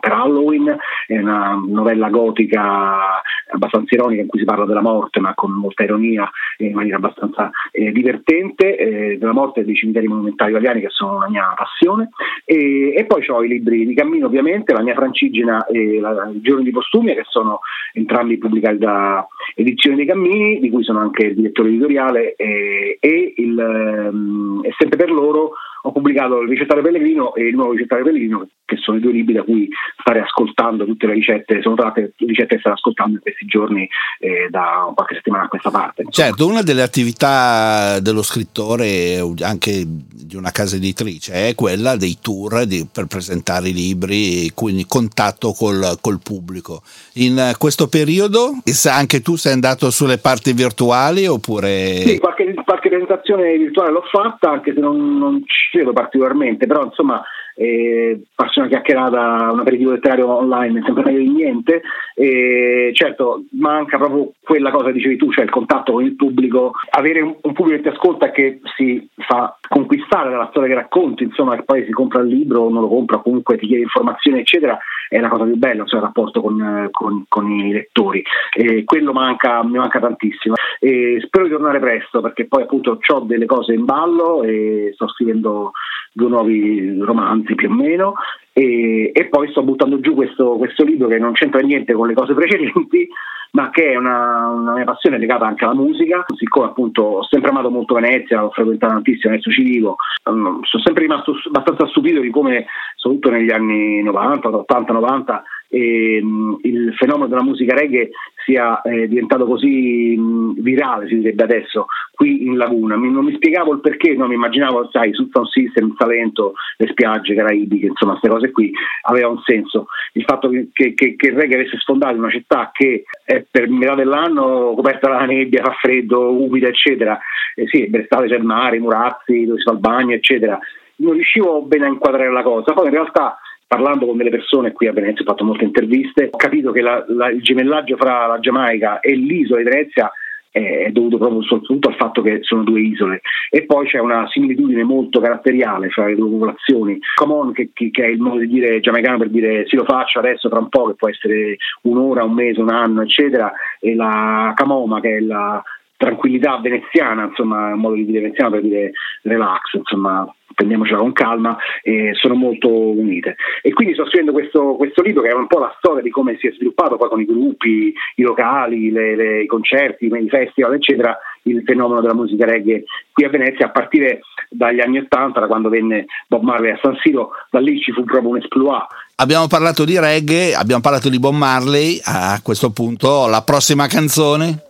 per 0.01 0.13
Halloween, 0.13 0.75
è 1.07 1.19
una 1.19 1.61
novella 1.67 2.09
gotica 2.09 3.21
abbastanza 3.51 3.95
ironica 3.95 4.23
in 4.23 4.29
cui 4.29 4.39
si 4.39 4.45
parla 4.45 4.65
della 4.65 4.81
morte, 4.81 5.21
ma 5.21 5.35
con 5.35 5.51
molta 5.53 5.83
ironia 5.83 6.31
e 6.57 6.67
in 6.67 6.75
maniera 6.75 6.97
abbastanza 6.97 7.51
eh, 7.71 7.93
divertente, 7.93 8.77
eh, 8.77 9.19
della 9.19 9.33
morte 9.33 9.65
dei 9.65 9.75
cimiteri 9.75 10.07
monumentali 10.07 10.53
italiani 10.53 10.81
che 10.81 10.91
sono 10.91 11.17
una 11.17 11.29
mia 11.29 11.53
passione. 11.57 12.11
E, 12.45 12.95
e 12.97 13.05
poi 13.05 13.27
ho 13.29 13.43
i 13.43 13.49
libri 13.49 13.85
di 13.85 13.95
cammino, 13.95 14.27
ovviamente, 14.27 14.73
la 14.73 14.83
mia 14.83 14.95
Francigena 14.95 15.67
e 15.67 16.01
la, 16.01 16.31
i 16.33 16.41
giorni 16.41 16.65
di 16.65 16.71
postumia, 16.71 17.15
che 17.15 17.25
sono 17.27 17.48
entrambi 17.93 18.39
pubblicati 18.39 18.79
da 18.79 19.27
Edizione 19.55 19.97
dei 19.97 20.07
Cammini, 20.07 20.59
di 20.61 20.71
cui 20.71 20.83
sono 20.83 21.01
anche 21.01 21.27
il 21.27 21.35
direttore 21.35 21.69
editoriale, 21.69 22.35
e, 22.37 22.99
e, 23.01 23.35
il, 23.37 23.59
ehm, 23.59 24.61
e 24.65 24.75
sempre 24.79 24.97
per 24.97 25.11
loro 25.11 25.53
ho 25.83 25.93
pubblicato 25.93 26.41
il 26.41 26.49
ricettario 26.49 26.83
Pellegrino 26.83 27.35
e 27.35 27.49
il 27.49 27.55
nuovo 27.55 27.73
ricettario 27.73 28.05
Pellegrino, 28.05 28.49
che 28.69 28.77
sono 28.77 28.99
i 28.99 29.01
due 29.01 29.13
libri 29.13 29.33
da 29.33 29.43
cui 29.43 29.67
stare 29.99 30.21
ascoltando 30.21 30.85
tutte 30.85 31.07
le 31.07 31.15
ricette, 31.15 31.63
sono 31.63 31.75
tratte 31.75 32.13
ricette 32.19 32.57
che 32.57 32.61
state 32.61 32.75
ascoltando 32.75 33.15
in 33.15 33.21
questi 33.21 33.47
giorni 33.47 33.89
eh, 34.19 34.49
da 34.51 34.93
qualche 34.95 35.15
settimana 35.15 35.45
a 35.45 35.49
questa 35.49 35.71
parte. 35.71 36.03
Insomma. 36.03 36.27
Certo, 36.29 36.47
una 36.47 36.61
delle 36.61 36.83
attività 36.83 37.99
dello 38.01 38.23
scrittore, 38.23 39.25
anche 39.41 39.85
di 39.87 40.37
una 40.37 40.51
casa 40.51 40.77
editrice, 40.77 41.49
è 41.49 41.55
quella 41.55 41.97
dei 41.97 42.19
tour 42.21 42.67
di, 42.67 42.87
per 42.93 43.07
presentare 43.07 43.71
i 43.71 43.73
libri, 43.73 44.51
quindi 44.53 44.85
contatto 44.87 45.53
col, 45.53 45.97
col 46.03 46.21
pubblico. 46.23 46.83
In 47.15 47.55
questo 47.57 47.89
periodo 47.89 48.53
anche 48.91 49.23
tu 49.23 49.37
sei 49.37 49.55
andato 49.55 49.91
sulle 49.91 50.19
parti 50.19 50.53
virtuali 50.53 51.27
oppure... 51.27 52.03
Sì, 52.05 52.19
qualche, 52.19 52.53
qualche 52.67 52.91
presentazione 52.91 53.57
virtuale 53.57 53.93
l'ho 53.93 54.05
fatta, 54.11 54.51
anche 54.51 54.75
se 54.75 54.81
non, 54.81 55.17
non 55.17 55.43
ci 55.47 55.71
credo 55.71 55.95
particolarmente, 55.95 56.67
però 56.67 56.85
insomma 56.85 57.23
eh, 57.59 58.23
farsi 58.37 58.61
una 58.61 58.69
chiacchierata, 58.69 59.51
un 59.51 59.59
aperitivo 59.59 59.91
letterario 59.91 60.33
online 60.33 60.79
è 60.79 60.83
sempre 60.85 61.03
meglio 61.03 61.19
di 61.19 61.31
niente. 61.31 61.83
E 62.15 62.91
certo, 62.95 63.45
manca 63.53 63.99
proprio 63.99 64.33
quella 64.41 64.71
cosa 64.71 64.87
che 64.87 64.93
dicevi 64.93 65.17
tu, 65.17 65.33
cioè 65.33 65.45
il 65.45 65.51
contatto 65.51 65.93
con 65.93 66.05
il 66.05 66.15
pubblico, 66.15 66.73
avere 66.91 67.21
un, 67.21 67.37
un 67.41 67.53
pubblico 67.53 67.83
che 67.83 67.89
ti 67.89 67.95
ascolta 67.95 68.31
che 68.31 68.61
si 68.77 69.09
fa 69.17 69.59
conquistare 69.69 70.31
dalla 70.31 70.49
storia 70.51 70.69
che 70.69 70.81
racconti, 70.81 71.25
insomma, 71.25 71.57
che 71.57 71.65
poi 71.65 71.85
si 71.85 71.91
compra 71.91 72.23
il 72.23 72.29
libro 72.29 72.63
o 72.63 72.71
non 72.71 72.83
lo 72.83 72.89
compra, 72.89 73.19
comunque 73.19 73.59
ti 73.59 73.67
chiede 73.67 73.83
informazioni, 73.83 74.39
eccetera, 74.39 74.79
è 75.09 75.19
la 75.19 75.29
cosa 75.29 75.45
più 75.45 75.57
bella, 75.57 75.85
cioè 75.85 75.99
il 75.99 76.07
rapporto 76.07 76.41
con, 76.41 76.89
con, 76.93 77.25
con 77.29 77.51
i 77.51 77.73
lettori. 77.73 78.23
E 78.55 78.85
quello 78.85 79.13
manca, 79.13 79.65
mi 79.65 79.79
manca 79.79 79.99
tantissimo. 79.99 80.55
E 80.79 81.21
spero 81.25 81.45
di 81.45 81.51
tornare 81.51 81.81
presto 81.81 82.21
perché 82.21 82.47
poi 82.47 82.63
appunto 82.63 82.99
ho 83.05 83.21
delle 83.21 83.47
cose 83.47 83.73
in 83.73 83.85
ballo 83.85 84.43
e 84.45 84.93
sto 84.95 85.09
scrivendo 85.09 85.73
due 86.13 86.29
nuovi 86.29 86.99
romanzi 86.99 87.48
mezzi 87.49 87.55
più 87.55 87.71
o 87.71 87.75
meno 87.75 88.15
e, 88.53 89.11
e 89.15 89.25
poi 89.27 89.49
sto 89.51 89.63
buttando 89.63 90.01
giù 90.01 90.15
questo, 90.15 90.57
questo, 90.57 90.85
libro 90.85 91.09
che 91.09 91.19
non 91.19 91.33
c'entra 91.33 91.61
niente 91.61 91.95
con 91.95 92.07
le 92.07 92.15
cose 92.15 92.35
precedenti 92.35 93.09
ma 93.51 93.71
che 93.71 93.93
è 93.93 93.97
una, 93.97 94.49
una, 94.49 94.75
mia 94.75 94.85
passione 94.85 95.17
legata 95.17 95.47
anche 95.47 95.65
alla 95.65 95.75
musica. 95.75 96.25
Siccome 96.37 96.67
appunto 96.67 97.03
ho 97.03 97.25
sempre 97.25 97.49
amato 97.51 97.71
molto 97.71 97.95
Venezia 97.95 98.45
ho 98.45 98.51
frequentato 98.51 98.93
tantissimo 98.93 99.33
adesso 99.33 99.51
ci 99.51 99.63
vivo 99.63 99.97
um, 100.25 100.63
sono 100.63 100.83
sempre 100.83 101.05
rimasto 101.05 101.35
abbastanza 101.47 101.87
stupito 101.87 102.21
di 102.21 102.31
come 102.31 102.67
soprattutto 102.95 103.31
negli 103.31 103.51
anni 103.51 104.03
90, 104.03 104.49
80, 104.49 104.93
90 104.93 105.43
ehm, 105.69 106.59
il 106.63 106.95
fenomeno 106.97 107.29
della 107.29 107.43
musica 107.43 107.75
reggae 107.75 108.11
sia 108.45 108.81
eh, 108.81 109.07
diventato 109.09 109.45
così 109.45 110.17
mh, 110.17 110.63
virale, 110.63 111.07
si 111.07 111.19
direbbe 111.19 111.43
adesso, 111.43 111.87
qui 112.13 112.47
in 112.47 112.57
laguna. 112.57 112.97
Mi, 112.97 113.11
non 113.11 113.25
mi 113.25 113.35
spiegavo 113.35 113.75
il 113.75 113.81
perché, 113.81 114.15
non 114.15 114.29
mi 114.29 114.35
immaginavo, 114.35 114.89
sai, 114.91 115.13
sul 115.13 115.29
sound 115.31 115.49
system, 115.49 115.95
Salento, 115.99 116.55
le 116.79 116.87
spiagge 116.89 117.35
caraibiche, 117.35 117.87
insomma, 117.87 118.13
queste 118.13 118.29
cose 118.29 118.51
qui 118.51 118.73
aveva 119.03 119.29
un 119.29 119.41
senso. 119.43 119.89
Il 120.13 120.25
fatto 120.25 120.49
che, 120.49 120.71
che, 120.73 120.95
che 120.95 121.27
il 121.27 121.35
reggae 121.35 121.61
avesse 121.61 121.77
sfondato 121.79 122.15
in 122.15 122.21
una 122.21 122.31
città 122.31 122.71
che 122.73 123.05
è 123.25 123.45
per 123.51 123.69
metà 123.69 123.95
dell'anno 123.95 124.73
coperta 124.75 125.09
dalla 125.09 125.27
nebbia, 125.27 125.63
fa 125.63 125.73
freddo, 125.73 126.33
umida, 126.33 126.69
eccetera, 126.69 127.19
e 127.55 127.67
sì, 127.67 127.89
per 127.91 128.01
estate 128.01 128.29
c'è 128.29 128.37
il 128.37 128.45
mare, 128.45 128.77
i 128.77 128.81
murazzi, 128.81 129.45
dove 129.45 129.59
si 129.59 129.65
fa 129.65 129.73
il 129.73 129.79
bagno, 129.79 130.15
eccetera 130.15 130.59
non 131.01 131.13
riuscivo 131.13 131.63
bene 131.63 131.85
a 131.85 131.89
inquadrare 131.89 132.33
la 132.33 132.43
cosa. 132.43 132.73
Poi 132.73 132.87
in 132.87 132.93
realtà 132.93 133.39
parlando 133.69 134.07
con 134.07 134.17
delle 134.17 134.31
persone 134.31 134.73
qui 134.73 134.89
a 134.89 134.93
Venezia, 134.93 135.23
ho 135.23 135.29
fatto 135.29 135.45
molte 135.45 135.65
interviste, 135.65 136.29
ho 136.33 136.37
capito 136.37 136.73
che 136.73 136.81
la, 136.81 137.05
la, 137.07 137.29
il 137.29 137.43
gemellaggio 137.43 137.97
fra 137.97 138.27
la 138.27 138.41
Giamaica 138.41 139.01
e 139.01 139.15
l'isola 139.15 139.63
di 139.63 139.69
Venezia 139.69 140.11
è 140.51 140.91
dovuto 140.91 141.19
proprio 141.19 141.43
soprattutto 141.43 141.89
al 141.89 141.97
fatto 141.97 142.23
che 142.23 142.39
sono 142.41 142.65
due 142.65 142.81
isole 142.81 143.21
e 143.51 143.67
poi 143.67 143.87
c'è 143.87 143.99
una 143.99 144.27
similitudine 144.29 144.83
molto 144.83 145.21
caratteriale 145.21 145.91
fra 145.91 146.07
le 146.07 146.15
due 146.15 146.31
popolazioni. 146.31 146.99
Common, 147.15 147.53
che, 147.53 147.71
che, 147.73 147.91
è 147.95 148.07
il 148.07 148.19
modo 148.19 148.39
di 148.39 148.49
dire 148.49 148.81
giamaicano 148.81 149.19
per 149.19 149.29
dire 149.29 149.67
sì 149.67 149.77
lo 149.77 149.85
faccio 149.85 150.19
adesso 150.19 150.49
tra 150.49 150.59
un 150.59 150.69
po', 150.69 150.87
che 150.87 150.95
può 150.95 151.09
essere 151.11 151.59
un'ora, 151.83 152.25
un 152.25 152.33
mese, 152.33 152.61
un 152.61 152.71
anno, 152.71 153.03
eccetera, 153.03 153.53
e 153.79 153.95
la 153.95 154.53
Camoma 154.57 155.01
che 155.01 155.19
è 155.19 155.21
la 155.21 155.63
tranquillità 155.97 156.59
veneziana, 156.59 157.25
insomma, 157.25 157.75
un 157.75 157.81
modo 157.81 157.97
di 157.97 158.07
dire 158.07 158.21
veneziano 158.21 158.51
per 158.51 158.63
dire 158.63 158.93
relax, 159.23 159.75
insomma, 159.75 160.27
prendiamocela 160.59 160.99
con 160.99 161.13
calma, 161.13 161.57
eh, 161.83 162.11
sono 162.15 162.35
molto 162.35 162.69
unite. 162.69 163.37
E 163.63 163.73
quindi 163.73 163.95
sto 163.95 164.07
scrivendo 164.07 164.33
questo, 164.33 164.75
questo, 164.75 165.03
libro 165.03 165.23
che 165.23 165.29
è 165.29 165.35
un 165.35 165.47
po' 165.47 165.61
la 165.61 165.75
storia 165.79 166.03
di 166.03 166.11
come 166.11 166.37
si 166.41 166.49
è 166.49 166.53
sviluppato 166.53 166.97
poi 166.97 167.09
con 167.09 167.21
i 167.21 167.25
gruppi, 167.25 167.95
i 168.17 168.23
locali, 168.23 168.91
le, 168.91 169.15
le, 169.15 169.43
i 169.43 169.47
concerti, 169.47 170.07
i 170.07 170.29
festival, 170.29 170.75
eccetera, 170.75 171.17
il 171.43 171.63
fenomeno 171.65 172.01
della 172.01 172.15
musica 172.15 172.45
reggae 172.45 172.85
qui 173.13 173.25
a 173.25 173.29
Venezia 173.31 173.67
a 173.67 173.71
partire 173.71 174.21
dagli 174.51 174.81
anni 174.81 174.99
Ottanta, 174.99 175.41
da 175.41 175.47
quando 175.47 175.69
venne 175.69 176.07
Bob 176.27 176.43
Marley 176.43 176.73
a 176.73 176.79
San 176.83 176.99
Siro, 177.03 177.31
da 177.51 177.61
lì 177.61 177.81
ci 177.81 177.93
fu 177.93 178.03
proprio 178.03 178.31
un 178.31 178.39
esploit. 178.39 178.87
Abbiamo 179.17 179.47
parlato 179.47 179.85
di 179.85 179.99
reggae, 179.99 180.55
abbiamo 180.55 180.81
parlato 180.81 181.09
di 181.09 181.21
Bob 181.21 181.35
Marley, 181.35 182.01
a 182.05 182.41
questo 182.43 182.71
punto 182.71 183.29
la 183.29 183.43
prossima 183.43 183.87
canzone? 183.87 184.63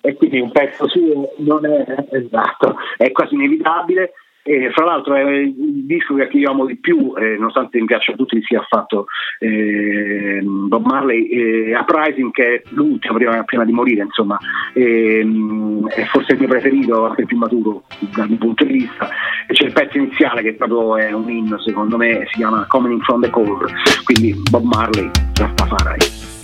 E 0.00 0.14
quindi 0.14 0.40
un 0.40 0.50
pezzo 0.50 0.88
suo 0.88 1.32
non 1.38 1.66
è 1.66 1.84
esatto, 2.10 2.76
è 2.96 3.10
quasi 3.12 3.34
inevitabile 3.34 4.12
e 4.46 4.70
fra 4.70 4.84
l'altro 4.84 5.14
è 5.14 5.22
il 5.22 5.84
disco 5.84 6.14
che 6.14 6.28
io 6.32 6.64
di 6.66 6.76
più, 6.76 7.12
eh, 7.18 7.36
nonostante 7.36 7.80
mi 7.80 7.86
piaccia 7.86 8.12
a 8.12 8.14
tutti, 8.14 8.40
sia 8.42 8.64
fatto 8.68 9.06
eh, 9.40 10.40
Bob 10.42 10.86
Marley 10.86 11.26
e 11.26 11.76
Uprising, 11.76 12.30
che 12.30 12.54
è 12.54 12.62
l'ultimo 12.70 13.14
prima, 13.14 13.42
prima 13.42 13.64
di 13.64 13.72
morire, 13.72 14.02
insomma, 14.02 14.38
è 14.72 16.04
forse 16.06 16.32
il 16.32 16.38
mio 16.38 16.48
preferito, 16.48 17.06
anche 17.06 17.22
il 17.22 17.26
più 17.26 17.36
maturo 17.36 17.82
dal 18.14 18.28
mio 18.28 18.38
punto 18.38 18.64
di 18.64 18.72
vista. 18.74 19.08
E 19.48 19.52
c'è 19.52 19.66
il 19.66 19.72
pezzo 19.72 19.98
iniziale 19.98 20.42
che 20.42 20.54
proprio 20.54 20.96
è 20.96 21.12
un 21.12 21.28
inno, 21.28 21.58
secondo 21.60 21.96
me, 21.96 22.24
si 22.30 22.36
chiama 22.36 22.66
Coming 22.68 23.02
from 23.02 23.22
the 23.22 23.30
Cold, 23.30 23.68
quindi 24.04 24.34
Bob 24.48 24.64
Marley, 24.64 25.10
Rastafari. 25.34 26.34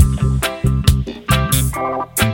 coming 1.73 2.32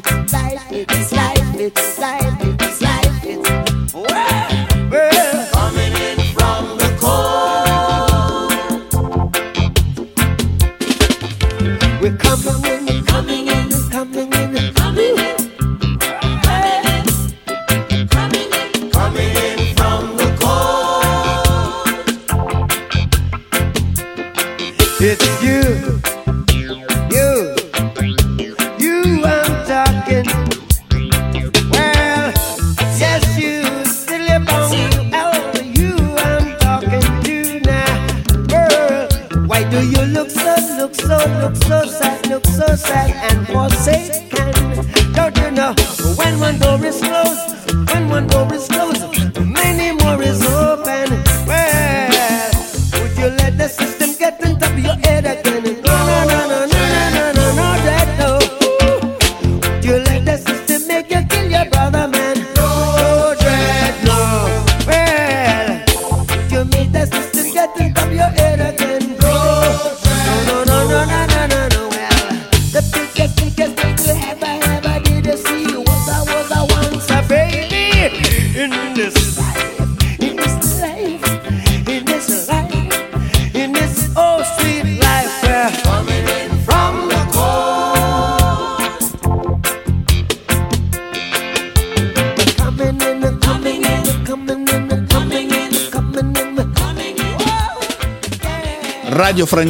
Radio 0.00 1.41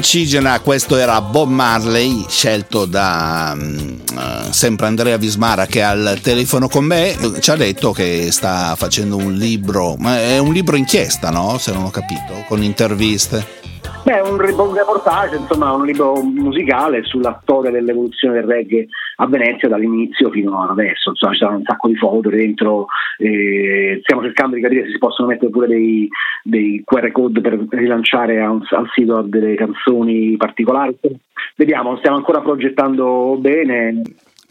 Francigena, 0.02 0.58
questo 0.58 0.96
era 0.96 1.20
Bob 1.20 1.48
Marley, 1.48 2.24
scelto 2.28 2.86
da 2.86 3.56
uh, 3.56 4.50
sempre 4.50 4.86
Andrea 4.86 5.16
Vismara 5.16 5.66
che 5.66 5.80
al 5.80 6.18
telefono 6.20 6.66
con 6.66 6.84
me, 6.84 7.16
ci 7.38 7.52
ha 7.52 7.54
detto 7.54 7.92
che 7.92 8.32
sta 8.32 8.74
facendo 8.74 9.16
un 9.16 9.34
libro, 9.34 9.94
ma 9.96 10.20
è 10.20 10.38
un 10.38 10.52
libro 10.52 10.74
inchiesta, 10.74 11.30
no? 11.30 11.56
Se 11.58 11.70
non 11.70 11.84
ho 11.84 11.90
capito, 11.90 12.44
con 12.48 12.64
interviste. 12.64 13.46
Beh, 14.04 14.20
un 14.20 14.36
reportage, 14.36 15.36
insomma, 15.36 15.72
un 15.72 15.86
libro 15.86 16.20
musicale 16.22 17.04
sulla 17.04 17.38
storia 17.40 17.70
dell'evoluzione 17.70 18.34
del 18.34 18.48
reggae 18.48 18.88
a 19.16 19.26
Venezia 19.26 19.68
dall'inizio 19.68 20.28
fino 20.30 20.60
ad 20.60 20.70
adesso. 20.70 21.10
Insomma, 21.10 21.32
ci 21.32 21.38
sono 21.38 21.56
un 21.56 21.62
sacco 21.64 21.86
di 21.86 21.94
foto 21.94 22.28
dentro. 22.28 22.86
Eh, 23.18 24.00
stiamo 24.02 24.22
cercando 24.22 24.56
di 24.56 24.62
capire 24.62 24.86
se 24.86 24.90
si 24.90 24.98
possono 24.98 25.28
mettere 25.28 25.52
pure 25.52 25.68
dei, 25.68 26.08
dei 26.42 26.82
QR 26.84 27.12
code 27.12 27.40
per 27.40 27.64
rilanciare 27.70 28.44
un, 28.44 28.60
al 28.70 28.90
sito 28.92 29.22
delle 29.22 29.54
canzoni 29.54 30.36
particolari. 30.36 30.98
Vediamo, 31.54 31.96
stiamo 31.98 32.16
ancora 32.16 32.40
progettando 32.40 33.36
bene. 33.38 34.02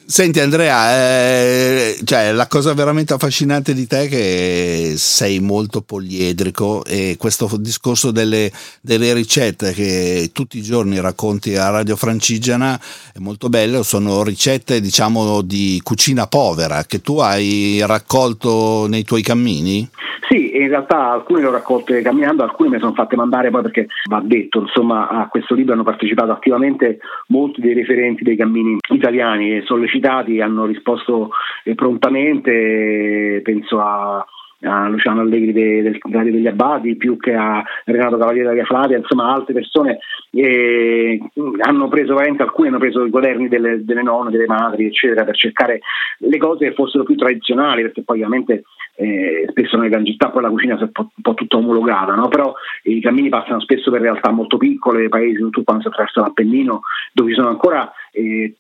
Senti 0.06 0.40
Andrea, 0.42 0.94
eh, 0.94 1.98
cioè, 2.04 2.34
la 2.34 2.48
cosa 2.48 2.74
veramente 2.74 3.14
affascinante 3.14 3.74
di 3.74 3.88
te 3.88 4.04
è 4.04 4.10
che 4.10 4.94
sei 4.98 5.40
molto 5.40 5.82
poliedrico 5.82 6.84
e 6.84 7.16
questo 7.18 7.50
discorso 7.58 8.12
delle, 8.12 8.52
delle, 8.82 9.14
ricette 9.14 9.72
che 9.72 10.32
tutti 10.34 10.58
i 10.58 10.64
giorni 10.64 11.00
racconti 11.00 11.56
a 11.56 11.70
Radio 11.70 11.96
Francigena 11.96 12.80
è 13.14 13.20
molto 13.20 13.48
bello, 13.48 13.84
sono 13.84 14.22
ricette 14.24 14.82
diciamo 14.82 15.42
di 15.42 15.80
cucina 15.82 16.28
povera 16.28 16.84
che 16.84 17.00
tu 17.00 17.20
hai 17.20 17.82
raccolto 17.86 18.88
nei 18.88 19.04
tuoi 19.04 19.22
cammini? 19.22 19.90
Sì, 20.30 20.51
in 20.62 20.70
realtà 20.70 21.12
alcune 21.12 21.42
le 21.42 21.48
ho 21.48 21.52
raccolte 21.52 22.02
camminando, 22.02 22.44
alcune 22.44 22.70
me 22.70 22.76
le 22.76 22.82
sono 22.82 22.94
fatte 22.94 23.16
mandare 23.16 23.50
poi 23.50 23.62
perché 23.62 23.88
va 24.10 24.22
detto, 24.24 24.62
insomma, 24.62 25.08
a 25.08 25.28
questo 25.28 25.56
libro 25.56 25.74
hanno 25.74 25.84
partecipato 25.84 26.32
attivamente 26.32 27.00
molti 27.28 27.62
dei 27.62 27.74
referenti 27.74 28.24
dei 28.24 28.36
cammini 28.36 28.78
italiani 28.90 29.62
sollecitati, 29.64 30.42
hanno 30.42 30.66
risposto 30.66 31.32
eh, 31.64 31.76
prontamente, 31.76 33.42
penso 33.44 33.80
a 33.80 34.26
a 34.64 34.88
Luciano 34.88 35.22
Allegri 35.22 35.52
de, 35.52 35.82
del 35.82 35.98
Radio 36.12 36.32
degli 36.32 36.48
Abbati, 36.48 36.96
più 36.96 37.18
che 37.18 37.34
a 37.34 37.64
Renato 37.86 38.18
Cavaliere 38.18 38.54
Via 38.54 38.66
Flavia, 38.66 38.98
insomma 38.98 39.34
altre 39.34 39.54
persone 39.54 40.00
eh, 40.32 41.20
hanno 41.60 41.88
preso 41.88 42.16
alcuni 42.16 42.68
hanno 42.68 42.80
preso 42.80 43.06
i 43.06 43.10
governi 43.10 43.48
delle, 43.48 43.84
delle, 43.84 44.04
nonne, 44.04 44.32
delle 44.32 44.46
madri, 44.46 44.86
eccetera, 44.86 45.24
per 45.24 45.36
cercare 45.36 45.82
le 46.20 46.38
cose 46.38 46.68
che 46.68 46.74
fossero 46.74 47.04
più 47.04 47.16
tradizionali, 47.16 47.82
perché 47.82 48.04
poi 48.04 48.18
ovviamente 48.18 48.64
eh, 48.96 49.48
spesso 49.50 49.78
nelle 49.78 49.90
grandi 49.90 50.12
città 50.12 50.30
poi 50.30 50.44
la 50.44 50.50
cucina 50.50 50.78
è 50.78 50.82
un 50.82 50.92
po', 50.92 51.10
un 51.14 51.22
po 51.22 51.34
tutta 51.34 51.58
omologata, 51.58 52.14
no? 52.14 52.28
però 52.28 52.54
i 52.84 53.02
cammini 53.02 53.30
passano 53.30 53.60
spesso 53.60 53.90
per 53.90 54.02
realtà 54.02 54.32
molto 54.32 54.58
piccole, 54.58 55.10
paesi 55.10 55.36
soprattutto 55.36 55.64
quando 55.64 55.84
si 55.84 55.90
attraversa 55.90 56.22
l'Appennino, 56.22 56.82
dove 57.14 57.30
ci 57.30 57.36
sono 57.36 57.50
ancora 57.50 57.92
eh, 58.12 58.56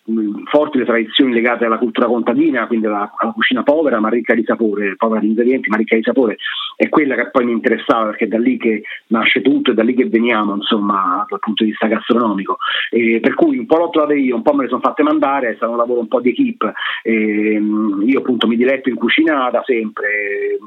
forti 0.49 0.77
le 0.77 0.85
tradizioni 0.85 1.33
legate 1.33 1.65
alla 1.65 1.77
cultura 1.77 2.07
contadina, 2.07 2.67
quindi 2.67 2.85
alla, 2.85 3.11
alla, 3.17 3.31
cucina 3.31 3.63
povera 3.63 3.99
ma 3.99 4.09
ricca 4.09 4.33
di 4.33 4.43
sapore, 4.45 4.95
povera 4.95 5.19
di 5.19 5.27
ingredienti 5.27 5.69
ma 5.69 5.77
ricca 5.77 5.95
di 5.95 6.03
sapore, 6.03 6.37
è 6.75 6.89
quella 6.89 7.15
che 7.15 7.29
poi 7.29 7.45
mi 7.45 7.51
interessava 7.51 8.05
perché 8.07 8.25
è 8.25 8.27
da 8.27 8.39
lì 8.39 8.57
che 8.57 8.83
nasce 9.07 9.41
tutto, 9.41 9.71
è 9.71 9.73
da 9.73 9.83
lì 9.83 9.93
che 9.93 10.07
veniamo, 10.07 10.55
insomma, 10.55 11.25
dal 11.29 11.39
punto 11.39 11.63
di 11.63 11.69
vista 11.69 11.87
gastronomico. 11.87 12.57
Eh, 12.89 13.19
per 13.19 13.35
cui 13.35 13.57
un 13.57 13.65
po' 13.65 13.77
l'ho 13.77 13.89
trovata 13.89 14.13
io, 14.13 14.35
un 14.35 14.41
po' 14.41 14.53
me 14.53 14.63
le 14.63 14.69
sono 14.69 14.81
fatte 14.81 15.03
mandare, 15.03 15.49
è 15.49 15.55
stato 15.55 15.71
un 15.71 15.77
lavoro 15.77 15.99
un 15.99 16.07
po' 16.07 16.21
di 16.21 16.29
equip. 16.29 16.71
Eh, 17.03 17.61
io 18.05 18.19
appunto 18.19 18.47
mi 18.47 18.55
diletto 18.55 18.89
in 18.89 18.95
cucina 18.95 19.49
da 19.51 19.61
sempre, 19.65 20.57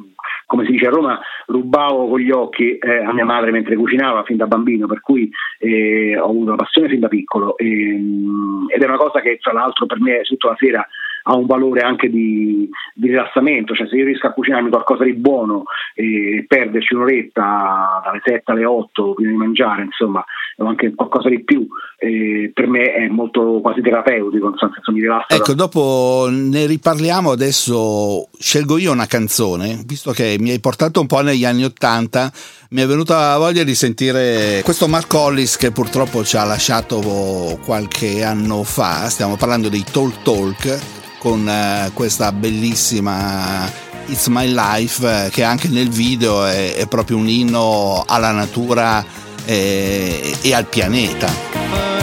come 0.46 0.64
si 0.64 0.72
dice 0.72 0.86
a 0.86 0.90
Roma, 0.90 1.18
rubavo 1.46 2.08
con 2.08 2.20
gli 2.20 2.30
occhi 2.30 2.76
eh, 2.78 2.98
a 2.98 3.12
mia 3.12 3.24
madre 3.24 3.50
mentre 3.50 3.76
cucinava 3.76 4.22
fin 4.24 4.36
da 4.36 4.46
bambino, 4.46 4.86
per 4.86 5.00
cui 5.00 5.30
eh, 5.58 6.16
ho 6.18 6.24
avuto 6.24 6.46
una 6.46 6.56
passione 6.56 6.88
fin 6.88 7.00
da 7.00 7.08
piccolo. 7.08 7.56
Ehm, 7.58 8.66
ed 8.74 8.82
è 8.82 8.86
una 8.86 8.96
cosa 8.96 9.20
che 9.20 9.38
tra 9.40 9.52
l'altro 9.52 9.86
per 9.86 10.00
me 10.00 10.22
tutta 10.22 10.48
la 10.48 10.56
sera 10.58 10.88
ha 11.26 11.36
un 11.36 11.46
valore 11.46 11.80
anche 11.80 12.10
di, 12.10 12.68
di, 12.94 13.08
rilassamento, 13.08 13.74
cioè 13.74 13.86
se 13.88 13.96
io 13.96 14.04
riesco 14.04 14.26
a 14.26 14.32
cucinarmi 14.32 14.70
qualcosa 14.70 15.04
di 15.04 15.14
buono 15.14 15.64
e 15.94 16.44
perderci 16.46 16.94
un'oretta 16.94 18.02
dalle 18.04 18.20
7 18.22 18.42
alle 18.52 18.64
8 18.64 19.14
prima 19.14 19.30
di 19.30 19.36
mangiare, 19.36 19.82
insomma, 19.82 20.24
o 20.56 20.66
anche 20.66 20.94
qualcosa 20.94 21.30
di 21.30 21.42
più, 21.42 21.66
eh, 21.98 22.50
per 22.52 22.66
me 22.66 22.92
è 22.92 23.08
molto 23.08 23.60
quasi 23.62 23.80
terapeutico, 23.80 24.50
nel 24.50 24.58
senso 24.58 24.92
mi 24.92 25.00
rilassa. 25.00 25.34
Ecco, 25.34 25.54
dopo 25.54 26.28
ne 26.30 26.66
riparliamo, 26.66 27.30
adesso 27.30 28.28
scelgo 28.38 28.76
io 28.76 28.92
una 28.92 29.06
canzone, 29.06 29.82
visto 29.86 30.12
che 30.12 30.36
mi 30.38 30.50
hai 30.50 30.60
portato 30.60 31.00
un 31.00 31.06
po' 31.06 31.22
negli 31.22 31.46
anni 31.46 31.64
Ottanta, 31.64 32.30
mi 32.70 32.82
è 32.82 32.86
venuta 32.86 33.38
voglia 33.38 33.64
di 33.64 33.74
sentire 33.74 34.60
questo 34.62 34.88
Mark 34.88 35.12
Hollis 35.12 35.56
che 35.56 35.70
purtroppo 35.70 36.22
ci 36.22 36.36
ha 36.36 36.44
lasciato 36.44 37.58
qualche 37.64 38.22
anno 38.22 38.62
fa, 38.62 39.08
stiamo 39.08 39.36
parlando 39.36 39.70
dei 39.70 39.84
Talk 39.90 40.22
Talk 40.22 41.02
con 41.24 41.48
eh, 41.48 41.90
questa 41.94 42.32
bellissima 42.32 43.66
It's 44.08 44.26
My 44.26 44.46
Life 44.46 45.24
eh, 45.24 45.30
che 45.30 45.42
anche 45.42 45.68
nel 45.68 45.88
video 45.88 46.44
è, 46.44 46.74
è 46.74 46.86
proprio 46.86 47.16
un 47.16 47.26
inno 47.26 48.04
alla 48.06 48.30
natura 48.30 49.02
e, 49.46 50.36
e 50.42 50.52
al 50.52 50.66
pianeta. 50.66 51.93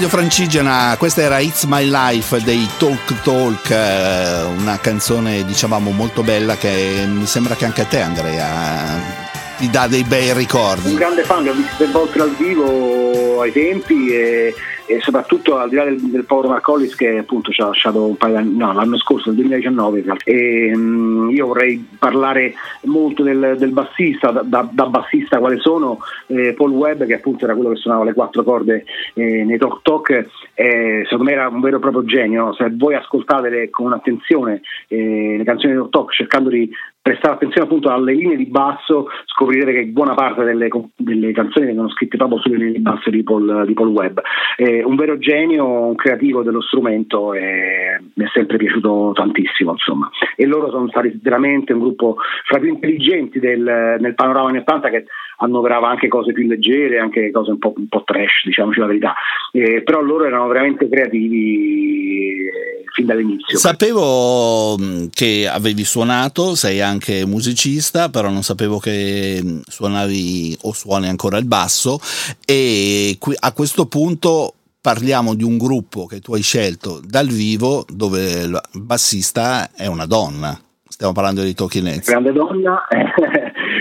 Radio 0.00 0.16
Francigena, 0.16 0.96
questa 0.96 1.20
era 1.20 1.40
It's 1.40 1.64
My 1.64 1.86
Life 1.86 2.42
dei 2.42 2.66
Talk 2.78 3.20
Talk, 3.20 3.68
eh, 3.68 4.44
una 4.56 4.78
canzone 4.78 5.44
diciamo 5.44 5.78
molto 5.90 6.22
bella 6.22 6.56
che 6.56 7.04
mi 7.06 7.26
sembra 7.26 7.54
che 7.54 7.66
anche 7.66 7.82
a 7.82 7.84
te 7.84 8.00
Andrea 8.00 9.28
ti 9.58 9.68
dà 9.68 9.86
dei 9.88 10.02
bei 10.04 10.32
ricordi. 10.32 10.88
Un 10.88 10.94
grande 10.94 11.22
fan, 11.22 11.44
l'ho 11.44 11.52
visto 11.52 11.86
volte 11.90 12.16
dal 12.16 12.34
vivo 12.34 13.42
ai 13.42 13.52
tempi 13.52 14.08
e 14.08 14.54
e 14.90 15.00
soprattutto 15.00 15.56
al 15.56 15.68
di 15.68 15.76
là 15.76 15.84
del, 15.84 16.00
del 16.00 16.24
povero 16.24 16.48
Marcollis 16.48 16.96
che 16.96 17.18
appunto 17.18 17.52
ci 17.52 17.60
ha 17.60 17.66
lasciato 17.66 18.04
un 18.04 18.16
paio 18.16 18.34
di 18.34 18.38
anni, 18.40 18.56
no, 18.56 18.72
l'anno 18.72 18.98
scorso, 18.98 19.28
nel 19.28 19.36
2019 19.36 20.04
e, 20.24 20.72
um, 20.74 21.30
io 21.30 21.46
vorrei 21.46 21.86
parlare 21.96 22.54
molto 22.82 23.22
del, 23.22 23.54
del 23.56 23.70
bassista, 23.70 24.32
da, 24.32 24.42
da, 24.42 24.68
da, 24.68 24.86
bassista 24.86 25.38
quale 25.38 25.60
sono, 25.60 25.98
eh, 26.26 26.54
Paul 26.54 26.72
Webb 26.72 27.04
che 27.04 27.14
appunto 27.14 27.44
era 27.44 27.54
quello 27.54 27.70
che 27.70 27.76
suonava 27.76 28.02
le 28.02 28.14
quattro 28.14 28.42
corde 28.42 28.84
eh, 29.14 29.44
nei 29.44 29.58
Talk 29.58 29.82
Talk, 29.82 30.26
eh, 30.54 31.02
secondo 31.04 31.24
me 31.24 31.32
era 31.32 31.46
un 31.46 31.60
vero 31.60 31.76
e 31.76 31.80
proprio 31.80 32.04
genio, 32.04 32.52
se 32.54 32.68
voi 32.72 32.94
ascoltate 32.94 33.70
con 33.70 33.92
attenzione 33.92 34.60
eh, 34.88 35.36
le 35.38 35.44
canzoni 35.44 35.72
dei 35.72 35.82
Talk 35.82 35.92
Talk 35.92 36.12
cercando 36.14 36.48
di 36.48 36.68
prestare 37.02 37.34
attenzione 37.34 37.66
appunto 37.66 37.88
alle 37.88 38.12
linee 38.12 38.36
di 38.36 38.46
basso, 38.46 39.08
scoprirete 39.24 39.72
che 39.72 39.86
buona 39.86 40.14
parte 40.14 40.44
delle, 40.44 40.68
delle 40.96 41.32
canzoni 41.32 41.66
vengono 41.66 41.88
scritte 41.90 42.16
proprio 42.16 42.40
sulle 42.40 42.56
linee 42.56 42.72
di 42.72 42.80
basso 42.80 43.10
di 43.10 43.22
Paul, 43.22 43.64
di 43.66 43.72
Paul 43.72 43.88
Webb. 43.88 44.18
Eh, 44.56 44.84
un 44.84 44.96
vero 44.96 45.18
genio, 45.18 45.66
un 45.66 45.94
creativo 45.94 46.42
dello 46.42 46.60
strumento 46.60 47.32
e 47.32 48.00
mi 48.14 48.24
è 48.24 48.28
sempre 48.32 48.58
piaciuto 48.58 49.12
tantissimo, 49.14 49.72
insomma. 49.72 50.10
E 50.36 50.44
loro 50.46 50.70
sono 50.70 50.88
stati 50.88 51.18
veramente 51.22 51.72
un 51.72 51.80
gruppo 51.80 52.16
fra 52.44 52.58
i 52.58 52.60
più 52.60 52.70
intelligenti 52.70 53.38
del, 53.38 53.96
nel 53.98 54.14
panorama 54.14 54.48
anni 54.48 54.58
80 54.58 54.90
che 54.90 55.04
annoverava 55.40 55.88
anche 55.88 56.08
cose 56.08 56.32
più 56.32 56.46
leggere, 56.46 56.98
anche 56.98 57.30
cose 57.30 57.50
un 57.50 57.58
po', 57.58 57.72
un 57.76 57.88
po 57.88 58.02
trash, 58.04 58.44
diciamoci 58.44 58.78
la 58.78 58.86
verità. 58.86 59.14
Eh, 59.52 59.82
però 59.82 60.00
loro 60.00 60.24
erano 60.24 60.46
veramente 60.46 60.88
creativi 60.88 62.46
eh, 62.46 62.84
fin 62.92 63.06
dall'inizio. 63.06 63.58
Sapevo 63.58 64.76
mm, 64.78 65.06
che 65.12 65.48
avevi 65.50 65.84
suonato, 65.84 66.54
sei 66.54 66.80
anche 66.80 67.24
musicista, 67.26 68.08
però 68.08 68.28
non 68.28 68.42
sapevo 68.42 68.78
che 68.78 69.40
mm, 69.42 69.60
suonavi 69.66 70.58
o 70.62 70.72
suoni 70.72 71.08
ancora 71.08 71.38
il 71.38 71.46
basso 71.46 71.98
e 72.44 73.16
a 73.38 73.52
questo 73.52 73.86
punto 73.86 74.54
parliamo 74.80 75.34
di 75.34 75.44
un 75.44 75.58
gruppo 75.58 76.06
che 76.06 76.20
tu 76.20 76.34
hai 76.34 76.42
scelto 76.42 77.00
dal 77.04 77.26
vivo 77.26 77.84
dove 77.88 78.42
il 78.42 78.60
bassista 78.72 79.70
è 79.74 79.86
una 79.86 80.06
donna. 80.06 80.58
Stiamo 80.86 81.12
parlando 81.14 81.42
di 81.42 81.54
Talking 81.54 81.86
Heads. 81.86 82.10
Grande 82.10 82.32
donna, 82.32 82.86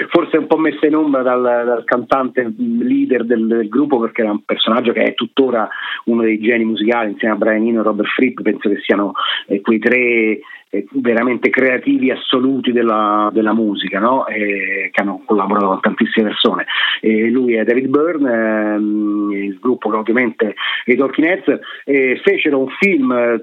forse 0.10 0.38
un 0.38 0.48
po' 0.48 0.58
messa 0.58 0.86
in 0.86 0.96
ombra 0.96 1.22
dal, 1.22 1.42
dal 1.42 1.84
cantante 1.86 2.54
leader 2.58 3.26
del, 3.26 3.48
del, 3.48 3.68
gruppo 3.68 4.00
perché 4.00 4.22
era 4.22 4.32
un 4.32 4.44
personaggio 4.44 4.92
che 4.92 5.04
è 5.04 5.14
tuttora 5.14 5.68
uno 6.06 6.22
dei 6.22 6.40
geni 6.40 6.66
musicali 6.66 7.12
insieme 7.12 7.36
a 7.36 7.38
Brian 7.38 7.66
Eno 7.66 7.82
e 7.82 7.84
Robert 7.84 8.10
Fripp, 8.10 8.42
penso 8.42 8.70
che 8.70 8.80
siano 8.82 9.14
eh, 9.48 9.62
quei 9.62 9.80
tre 9.80 10.40
eh, 10.72 10.86
veramente 10.92 11.50
creativi 11.50 12.12
assoluti 12.12 12.72
della, 12.72 13.30
della 13.34 13.54
musica, 13.54 14.00
no? 14.00 14.28
eh, 14.28 14.90
che 14.92 15.02
hanno 15.02 15.22
collaborato 15.26 15.68
con 15.68 15.80
tantissime 15.80 16.28
persone. 16.28 16.66
Lui 17.02 17.56
è 17.56 17.64
David 17.64 17.88
Byrne, 17.88 18.32
ehm, 18.32 19.32
il 19.32 19.58
gruppo 19.60 19.96
ovviamente 19.96 20.56
è 20.86 20.92
i 20.92 20.96
Talking 20.96 21.28
Heads, 21.28 22.22
fecero 22.22 22.60
un 22.60 22.68
film 22.80 23.42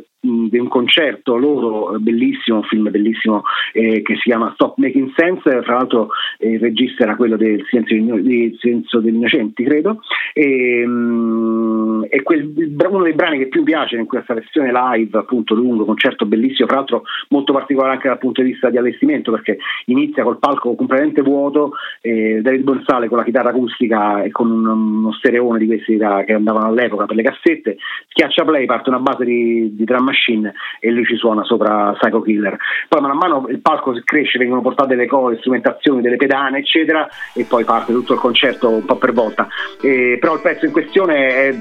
di 0.49 0.59
un 0.59 0.69
concerto 0.69 1.37
loro 1.37 1.99
bellissimo, 1.99 2.59
un 2.59 2.63
film 2.65 2.91
bellissimo 2.91 3.43
eh, 3.73 4.03
che 4.03 4.15
si 4.17 4.23
chiama 4.23 4.53
Stop 4.55 4.77
Making 4.79 5.13
Sense, 5.17 5.63
fra 5.63 5.75
l'altro 5.75 6.09
eh, 6.39 6.53
il 6.53 6.61
regista 6.61 7.05
era 7.05 7.17
quello 7.17 7.37
del 7.37 7.65
Senso 7.71 9.01
degli 9.01 9.15
Innocenti, 9.15 9.65
credo, 9.65 10.01
e, 10.33 10.85
um, 10.85 12.05
e 12.09 12.23
quel, 12.23 12.53
uno 12.89 13.03
dei 13.03 13.15
brani 13.15 13.39
che 13.39 13.49
più 13.49 13.63
piace 13.63 13.97
in 13.97 14.07
questa 14.07 14.35
versione 14.35 14.73
live, 14.73 15.19
appunto 15.19 15.55
lungo, 15.55 15.85
concerto 15.85 16.27
bellissimo, 16.27 16.67
fra 16.67 16.77
l'altro 16.77 17.03
molto 17.29 17.53
particolare 17.53 17.95
anche 17.95 18.09
dal 18.09 18.19
punto 18.19 18.43
di 18.43 18.51
vista 18.51 18.71
di 18.71 18.79
allestimento 18.79 19.31
perché 19.31 19.59
inizia 19.87 20.23
col 20.23 20.39
palco 20.39 20.75
completamente 20.75 21.23
vuoto, 21.23 21.73
eh, 22.01 22.41
David 22.43 22.63
Bonsale 22.63 23.09
con 23.09 23.19
la 23.19 23.25
chitarra 23.25 23.51
acustica 23.51 24.23
e 24.23 24.31
con 24.31 24.51
un, 24.51 24.67
uno 24.67 25.13
stereone 25.13 25.59
di 25.59 25.67
questi 25.67 25.97
da, 25.97 26.25
che 26.25 26.33
andavano 26.33 26.69
all'epoca 26.69 27.07
per 27.07 27.17
le 27.17 27.23
cassette, 27.23 27.77
schiaccia 28.09 28.45
play, 28.45 28.67
parte 28.67 28.89
una 28.89 29.01
base 29.01 29.25
di, 29.25 29.75
di 29.75 29.85
drum 29.85 30.09
machine 30.17 30.55
e 30.81 30.91
lui 30.91 31.05
ci 31.05 31.17
suona 31.17 31.45
sopra 31.45 31.93
Psycho 31.99 32.23
Killer. 32.23 32.57
Poi 32.89 33.01
man 33.01 33.17
mano 33.17 33.47
il 33.49 33.61
palco 33.61 33.95
cresce, 34.05 34.39
vengono 34.39 34.63
portate 34.63 34.95
le 34.95 35.07
cose, 35.07 35.39
strumentazioni, 35.39 36.01
delle 36.01 36.17
pedane, 36.17 36.59
eccetera, 36.59 37.07
e 37.35 37.45
poi 37.45 37.65
parte 37.65 37.93
tutto 37.93 38.15
il 38.15 38.19
concerto 38.19 38.71
un 38.71 38.85
po' 38.85 38.97
per 38.97 39.13
volta. 39.13 39.47
Eh, 39.81 40.17
però 40.19 40.35
il 40.35 40.41
pezzo 40.41 40.65
in 40.65 40.73
questione 40.73 41.29
è 41.29 41.55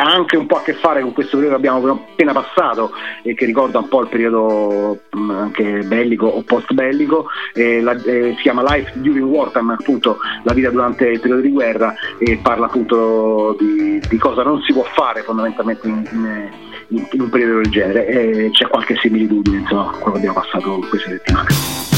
ha 0.00 0.04
anche 0.04 0.36
un 0.36 0.46
po' 0.46 0.56
a 0.56 0.62
che 0.62 0.74
fare 0.74 1.00
con 1.00 1.12
questo 1.12 1.38
periodo 1.38 1.58
che 1.58 1.66
abbiamo 1.68 1.92
appena 1.92 2.32
passato 2.32 2.92
e 3.22 3.34
che 3.34 3.44
ricorda 3.44 3.78
un 3.78 3.88
po' 3.88 4.02
il 4.02 4.08
periodo 4.08 5.00
mm, 5.16 5.30
anche 5.30 5.82
bellico 5.82 6.26
o 6.26 6.42
post 6.42 6.72
bellico 6.72 7.26
eh, 7.52 7.82
eh, 7.82 8.34
si 8.36 8.42
chiama 8.42 8.62
Life 8.62 8.92
During 8.94 9.26
Wartime 9.26 9.72
appunto 9.72 10.18
la 10.44 10.52
vita 10.52 10.70
durante 10.70 11.08
il 11.08 11.18
periodo 11.18 11.42
di 11.42 11.50
guerra 11.50 11.94
e 12.18 12.38
parla 12.40 12.66
appunto 12.66 13.56
di, 13.58 14.00
di 14.08 14.18
cosa 14.18 14.44
non 14.44 14.62
si 14.62 14.72
può 14.72 14.84
fare 14.84 15.22
fondamentalmente 15.22 15.88
in, 15.88 16.06
in, 16.12 16.48
in 16.88 17.20
un 17.20 17.28
periodo 17.28 17.60
del 17.60 17.70
genere 17.70 18.06
e 18.06 18.50
c'è 18.50 18.66
qualche 18.66 18.96
similitudine 18.96 19.58
insomma 19.58 19.90
con 19.90 20.00
quello 20.00 20.12
che 20.12 20.18
abbiamo 20.18 20.40
passato 20.40 20.78
queste 20.88 21.10
settimane 21.10 21.97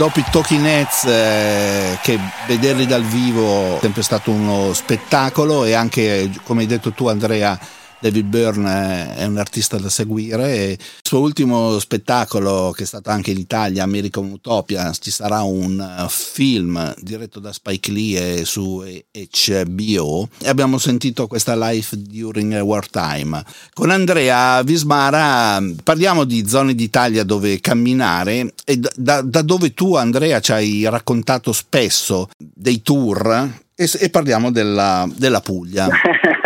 dopo 0.00 0.18
i 0.18 0.24
Talking 0.30 0.64
Heads 0.64 1.04
eh, 1.04 1.98
che 2.00 2.18
vederli 2.46 2.86
dal 2.86 3.02
vivo 3.02 3.76
è 3.76 3.80
sempre 3.82 4.00
stato 4.00 4.30
uno 4.30 4.72
spettacolo 4.72 5.66
e 5.66 5.74
anche 5.74 6.30
come 6.42 6.62
hai 6.62 6.66
detto 6.66 6.92
tu 6.92 7.06
Andrea 7.06 7.58
David 8.00 8.26
Byrne 8.26 9.14
è 9.14 9.26
un 9.26 9.36
artista 9.36 9.76
da 9.76 9.90
seguire 9.90 10.54
e 10.54 10.70
il 10.70 10.78
suo 11.02 11.20
ultimo 11.20 11.78
spettacolo 11.78 12.72
che 12.74 12.84
è 12.84 12.86
stato 12.86 13.10
anche 13.10 13.30
in 13.30 13.38
Italia 13.38 13.82
American 13.82 14.30
Utopia 14.30 14.90
ci 14.98 15.10
sarà 15.10 15.42
un 15.42 15.78
uh, 15.78 16.08
film 16.08 16.94
diretto 16.98 17.40
da 17.40 17.52
Spike 17.52 17.92
Lee 17.92 18.44
su 18.46 18.82
HBO 18.82 20.28
e 20.38 20.48
abbiamo 20.48 20.78
sentito 20.78 21.26
questa 21.26 21.54
Life 21.54 21.94
During 22.00 22.58
Wartime. 22.60 23.44
Con 23.74 23.90
Andrea 23.90 24.62
Vismara 24.62 25.62
parliamo 25.84 26.24
di 26.24 26.48
zone 26.48 26.74
d'Italia 26.74 27.22
dove 27.22 27.60
camminare 27.60 28.54
e 28.64 28.80
da, 28.96 29.20
da 29.20 29.42
dove 29.42 29.74
tu 29.74 29.94
Andrea 29.94 30.40
ci 30.40 30.52
hai 30.52 30.88
raccontato 30.88 31.52
spesso 31.52 32.30
dei 32.38 32.80
tour 32.80 33.50
e, 33.74 33.90
e 33.98 34.08
parliamo 34.08 34.50
della, 34.50 35.06
della 35.14 35.40
Puglia 35.40 35.88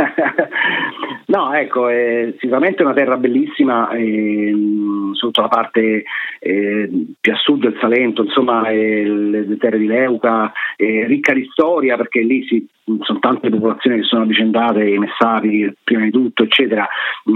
No, 1.35 1.53
ecco, 1.53 1.89
è 1.89 2.33
sicuramente 2.39 2.85
una 2.85 2.93
terra 2.93 3.17
bellissima, 3.17 3.91
eh, 3.91 4.53
soprattutto 5.15 5.41
la 5.41 5.49
parte 5.49 6.05
eh, 6.39 6.89
più 7.21 7.33
a 7.33 7.37
sud 7.37 7.63
del 7.63 7.77
Salento, 7.81 8.23
insomma, 8.23 8.69
eh, 8.69 9.03
le 9.05 9.57
terre 9.57 9.79
di 9.79 9.87
Leuca, 9.87 10.53
ricca 10.77 11.33
di 11.33 11.45
storia 11.51 11.97
perché 11.97 12.21
lì 12.21 12.47
si, 12.47 12.65
sono 13.01 13.19
tante 13.19 13.49
popolazioni 13.49 14.01
che 14.01 14.05
sono 14.05 14.23
avvicendate, 14.23 14.89
i 14.89 14.99
Messari 14.99 15.75
prima 15.83 16.05
di 16.05 16.11
tutto, 16.11 16.45
eccetera. 16.45 16.87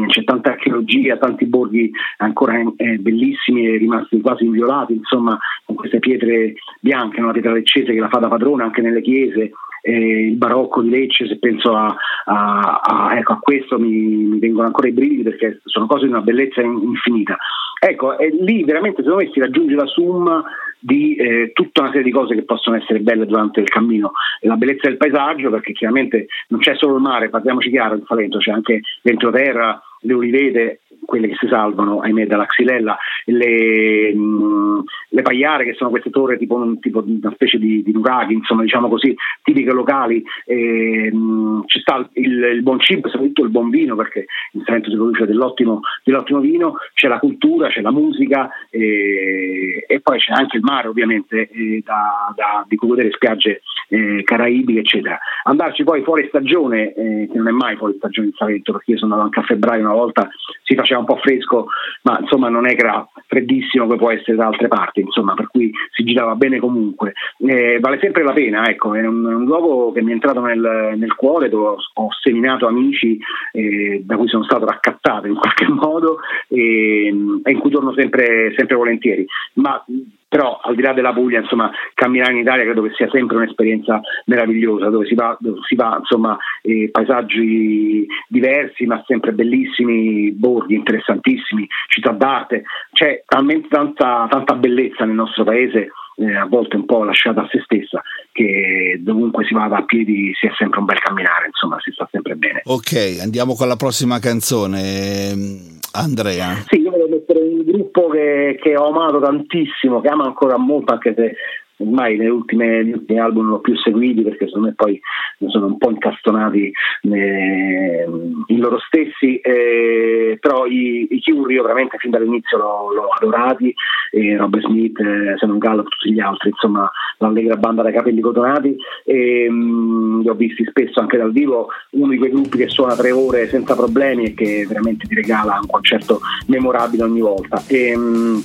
C'è 0.09 0.24
tanta 0.24 0.51
archeologia, 0.51 1.16
tanti 1.16 1.46
borghi 1.46 1.90
ancora 2.18 2.61
eh, 2.76 2.99
bellissimi 2.99 3.66
e 3.66 3.76
rimasti 3.78 4.20
quasi 4.20 4.44
inviolati, 4.44 4.94
insomma, 4.94 5.38
con 5.64 5.76
queste 5.76 5.99
pietre 5.99 6.55
bianche, 6.80 7.20
una 7.20 7.32
pietra 7.32 7.53
leccese 7.53 7.92
che 7.92 8.01
la 8.01 8.09
fa 8.09 8.18
da 8.18 8.28
padrona 8.28 8.64
anche 8.64 8.82
nelle 8.82 9.01
chiese 9.01 9.53
eh, 9.82 10.26
il 10.26 10.36
barocco 10.36 10.82
di 10.82 10.90
Lecce, 10.90 11.26
se 11.26 11.38
penso 11.38 11.74
a, 11.74 11.94
a, 12.24 12.80
a, 12.82 13.16
ecco, 13.16 13.34
a 13.34 13.38
questo 13.38 13.78
mi, 13.78 13.90
mi, 13.90 14.38
vengono 14.38 14.66
ancora 14.66 14.88
i 14.88 14.92
brividi 14.92 15.22
perché 15.22 15.61
sono 15.64 15.86
cose 15.86 16.05
di 16.05 16.11
una 16.11 16.20
bellezza 16.20 16.61
infinita. 16.61 17.36
Ecco, 17.80 18.16
lì 18.40 18.64
veramente 18.64 19.03
secondo 19.03 19.24
me 19.24 19.30
si 19.32 19.40
raggiunge 19.40 19.74
la 19.74 19.86
summa 19.86 20.44
di 20.79 21.14
eh, 21.16 21.51
tutta 21.53 21.83
una 21.83 21.91
serie 21.91 22.05
di 22.05 22.11
cose 22.11 22.35
che 22.35 22.43
possono 22.43 22.76
essere 22.76 23.01
belle 23.01 23.26
durante 23.26 23.61
il 23.61 23.68
cammino. 23.68 24.12
La 24.41 24.57
bellezza 24.57 24.89
del 24.89 24.97
paesaggio, 24.97 25.51
perché 25.51 25.72
chiaramente 25.72 26.26
non 26.49 26.61
c'è 26.61 26.74
solo 26.76 26.97
il 26.97 27.03
mare, 27.03 27.29
parliamoci 27.29 27.70
chiaro, 27.70 27.97
in 27.97 28.05
Salento 28.07 28.39
c'è 28.39 28.53
anche 28.53 28.81
l'entroterra, 29.03 29.81
le 30.01 30.12
olivete, 30.12 30.81
quelle 31.09 31.28
che 31.28 31.36
si 31.40 31.48
salvano, 31.48 32.00
ahimè, 32.00 32.26
dalla 32.26 32.44
xylella, 32.44 32.98
le, 33.24 34.14
mh, 34.14 34.82
le 35.09 35.22
pagliare 35.22 35.64
che 35.64 35.72
sono 35.72 35.88
queste 35.88 36.11
torri 36.11 36.36
tipo, 36.36 36.76
tipo 36.80 37.02
una 37.02 37.32
specie 37.32 37.56
di, 37.56 37.82
di 37.82 37.92
nuraghi, 37.92 38.34
insomma, 38.34 38.61
diciamo 38.61 38.90
così, 38.90 39.16
tipiche 39.42 39.72
locali. 39.72 40.22
E, 40.44 41.11
mh, 41.11 41.62
ci 41.64 41.80
sta 41.80 42.06
il, 42.12 42.42
il, 42.52 42.62
buon 42.62 42.78
cibo, 42.80 43.09
soprattutto 43.09 43.42
il 43.42 43.48
buon 43.48 43.70
vino, 43.70 43.96
perché 43.96 44.26
in 44.52 44.62
Salento 44.66 44.90
si 44.90 44.96
produce 44.96 45.24
dell'ottimo, 45.24 45.80
dell'ottimo 46.04 46.40
vino, 46.40 46.76
c'è 46.92 47.09
la 47.09 47.18
cultura, 47.18 47.68
c'è 47.68 47.80
la 47.80 47.90
musica 47.90 48.50
e, 48.68 49.86
e 49.88 50.00
poi 50.00 50.18
c'è 50.18 50.32
anche 50.32 50.59
il 50.59 50.62
mare, 50.62 50.88
ovviamente, 50.88 51.48
da, 51.84 52.34
da, 52.36 52.66
di 52.68 52.76
cui 52.76 52.88
godere 52.88 53.12
spiagge 53.12 53.62
eh, 53.88 54.22
caraibiche, 54.24 54.80
eccetera. 54.80 55.18
Andarci 55.44 55.84
poi 55.84 56.02
fuori 56.02 56.26
stagione, 56.28 56.92
eh, 56.92 57.28
che 57.32 57.38
non 57.38 57.48
è 57.48 57.52
mai 57.52 57.76
fuori 57.76 57.94
stagione 57.96 58.26
in 58.26 58.34
Salento, 58.34 58.72
perché 58.72 58.90
io 58.90 58.98
sono 58.98 59.14
andato 59.14 59.30
anche 59.30 59.40
a 59.40 59.54
febbraio 59.54 59.80
una 59.80 59.94
volta, 59.94 60.28
si 60.64 60.74
faceva 60.74 60.97
un 60.99 61.05
po' 61.05 61.16
fresco, 61.16 61.66
ma 62.03 62.18
insomma 62.20 62.49
non 62.49 62.66
era 62.66 63.07
freddissimo 63.26 63.84
come 63.84 63.99
può 63.99 64.11
essere 64.11 64.36
da 64.36 64.46
altre 64.46 64.68
parti, 64.68 65.01
insomma, 65.01 65.34
per 65.34 65.49
cui 65.49 65.70
si 65.92 66.05
girava 66.05 66.34
bene 66.34 66.59
comunque. 66.59 67.12
Eh, 67.38 67.78
vale 67.80 67.99
sempre 68.01 68.22
la 68.22 68.32
pena, 68.32 68.68
ecco, 68.68 68.94
è 68.94 69.07
un, 69.07 69.24
un, 69.24 69.44
luogo 69.44 69.92
che 69.92 70.03
mi 70.03 70.11
è 70.11 70.14
entrato 70.14 70.40
nel, 70.40 70.94
nel 70.96 71.14
cuore, 71.14 71.49
dove 71.49 71.68
ho, 71.68 71.76
ho 71.94 72.09
seminato 72.22 72.66
amici 72.66 73.18
eh, 73.53 74.03
da 74.05 74.16
cui 74.16 74.28
sono 74.28 74.44
stato 74.44 74.64
raccattato 74.64 75.26
in 75.26 75.34
qualche 75.34 75.68
modo 75.70 76.18
e, 76.49 77.07
e 77.42 77.51
in 77.51 77.59
cui 77.59 77.70
torno 77.70 77.92
sempre, 77.94 78.55
sempre 78.57 78.76
volentieri. 78.76 79.26
Ma 79.55 79.84
però 80.29 80.61
al 80.62 80.74
di 80.74 80.83
là 80.83 80.93
della 80.93 81.12
Puglia 81.12 81.41
insomma 81.41 81.70
camminare 81.95 82.33
in 82.33 82.39
Italia 82.39 82.64
credo 82.64 82.83
che 82.83 82.93
sia 82.95 83.09
sempre 83.11 83.37
un'esperienza 83.37 84.01
meravigliosa 84.26 84.91
dove 84.91 85.07
si 85.07 85.14
va, 85.14 85.37
dove 85.41 85.61
si 85.66 85.74
va 85.74 85.97
insomma 85.99 86.37
eh, 86.62 86.91
paesaggi 86.91 88.07
diversi 88.29 88.85
ma 88.85 89.03
sempre 89.07 89.33
bellissimi 89.33 90.31
borghi 90.33 90.74
interessantissimi 90.74 91.66
città 91.89 92.12
d'arte 92.12 92.64
c'è 92.93 93.22
talmente 93.26 93.68
tanta, 93.68 94.26
tanta 94.31 94.55
bellezza 94.55 95.05
nel 95.05 95.14
nostro 95.14 95.45
paese 95.45 95.91
eh, 96.18 96.35
a 96.35 96.47
volte 96.47 96.76
un 96.76 96.85
po' 96.85 97.05
lasciata 97.05 97.43
a 97.43 97.49
se 97.49 97.61
stessa, 97.62 98.03
che 98.33 98.99
dovunque 99.01 99.45
si 99.45 99.55
vada 99.55 99.76
a 99.76 99.85
piedi 99.85 100.33
sia 100.35 100.53
sempre 100.59 100.81
un 100.81 100.85
bel 100.85 100.99
camminare, 100.99 101.47
insomma 101.47 101.79
si 101.81 101.93
sta 101.93 102.09
sempre 102.11 102.35
bene. 102.35 102.62
Ok, 102.64 103.18
andiamo 103.20 103.55
con 103.55 103.68
la 103.68 103.76
prossima 103.76 104.18
canzone, 104.18 105.79
Andrea. 105.93 106.55
Sì, 106.66 106.81
io 106.81 106.91
volevo 106.91 107.22
un 107.49 107.64
gruppo 107.64 108.09
che, 108.09 108.59
che 108.61 108.76
ho 108.76 108.88
amato 108.88 109.20
tantissimo, 109.20 110.01
che 110.01 110.09
ama 110.09 110.24
ancora 110.24 110.57
molto, 110.57 110.92
anche 110.92 111.14
se 111.14 111.34
ormai 111.79 112.16
negli 112.16 112.29
ultimi, 112.29 112.93
ultimi 112.93 113.18
album 113.18 113.45
non 113.45 113.55
ho 113.55 113.61
più 113.61 113.76
seguiti 113.76 114.22
perché 114.22 114.47
secondo 114.47 114.68
me 114.68 114.74
poi 114.74 115.01
sono 115.49 115.66
un 115.66 115.79
po' 115.79 115.91
incastonati 115.91 116.72
eh, 117.03 118.07
in 118.47 118.59
loro 118.59 118.79
stessi 118.81 119.39
eh, 119.39 120.39
però 120.41 120.66
i, 120.66 121.07
i 121.11 121.22
Cure 121.22 121.53
io 121.53 121.62
veramente 121.62 121.99
fin 121.99 122.11
dall'inizio 122.11 122.59
l'ho, 122.59 122.93
l'ho 122.93 123.09
adorati 123.09 123.72
eh, 124.12 124.37
Robert 124.37 124.66
Smith, 124.66 124.99
eh, 124.99 125.37
Simon 125.39 125.59
Gallup 125.59 125.89
tutti 125.89 126.12
gli 126.12 126.20
altri 126.20 126.49
insomma 126.49 126.91
l'allegra 127.18 127.57
banda 127.57 127.83
dai 127.83 127.93
capelli 127.93 128.20
cotonati 128.20 128.76
e, 129.05 129.49
mh, 129.49 130.22
li 130.22 130.29
ho 130.29 130.35
visti 130.35 130.64
spesso 130.64 131.01
anche 131.01 131.16
dal 131.16 131.33
vivo 131.33 131.68
uno 131.91 132.11
di 132.11 132.18
quei 132.18 132.31
gruppi 132.31 132.59
che 132.59 132.68
suona 132.68 132.97
tre 132.97 133.11
ore 133.11 133.49
senza 133.49 133.74
problemi 133.74 134.24
e 134.24 134.35
che 134.35 134.66
veramente 134.66 135.07
ti 135.07 135.14
regala 135.14 135.59
un 135.61 135.68
concerto 135.68 136.20
memorabile 136.47 137.05
ogni 137.05 137.20
volta. 137.20 137.62
E, 137.68 137.97
mh, 137.97 138.43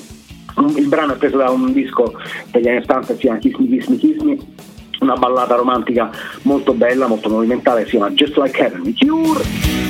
il 0.75 0.87
brano 0.87 1.13
è 1.13 1.17
preso 1.17 1.37
da 1.37 1.49
un 1.49 1.73
disco 1.73 2.13
degli 2.51 2.67
anni 2.67 2.77
80 2.77 3.13
si 3.13 3.19
chiama 3.19 3.37
Kiss 3.39 3.57
Me 3.87 3.97
Kiss 3.97 4.21
Me 4.21 4.37
una 5.03 5.15
ballata 5.15 5.55
romantica 5.55 6.09
molto 6.43 6.73
bella, 6.73 7.07
molto 7.07 7.29
movimentale, 7.29 7.83
si 7.83 7.91
chiama 7.91 8.09
Just 8.11 8.37
Like 8.37 8.57
Heaven, 8.57 8.95
Cure. 8.97 9.82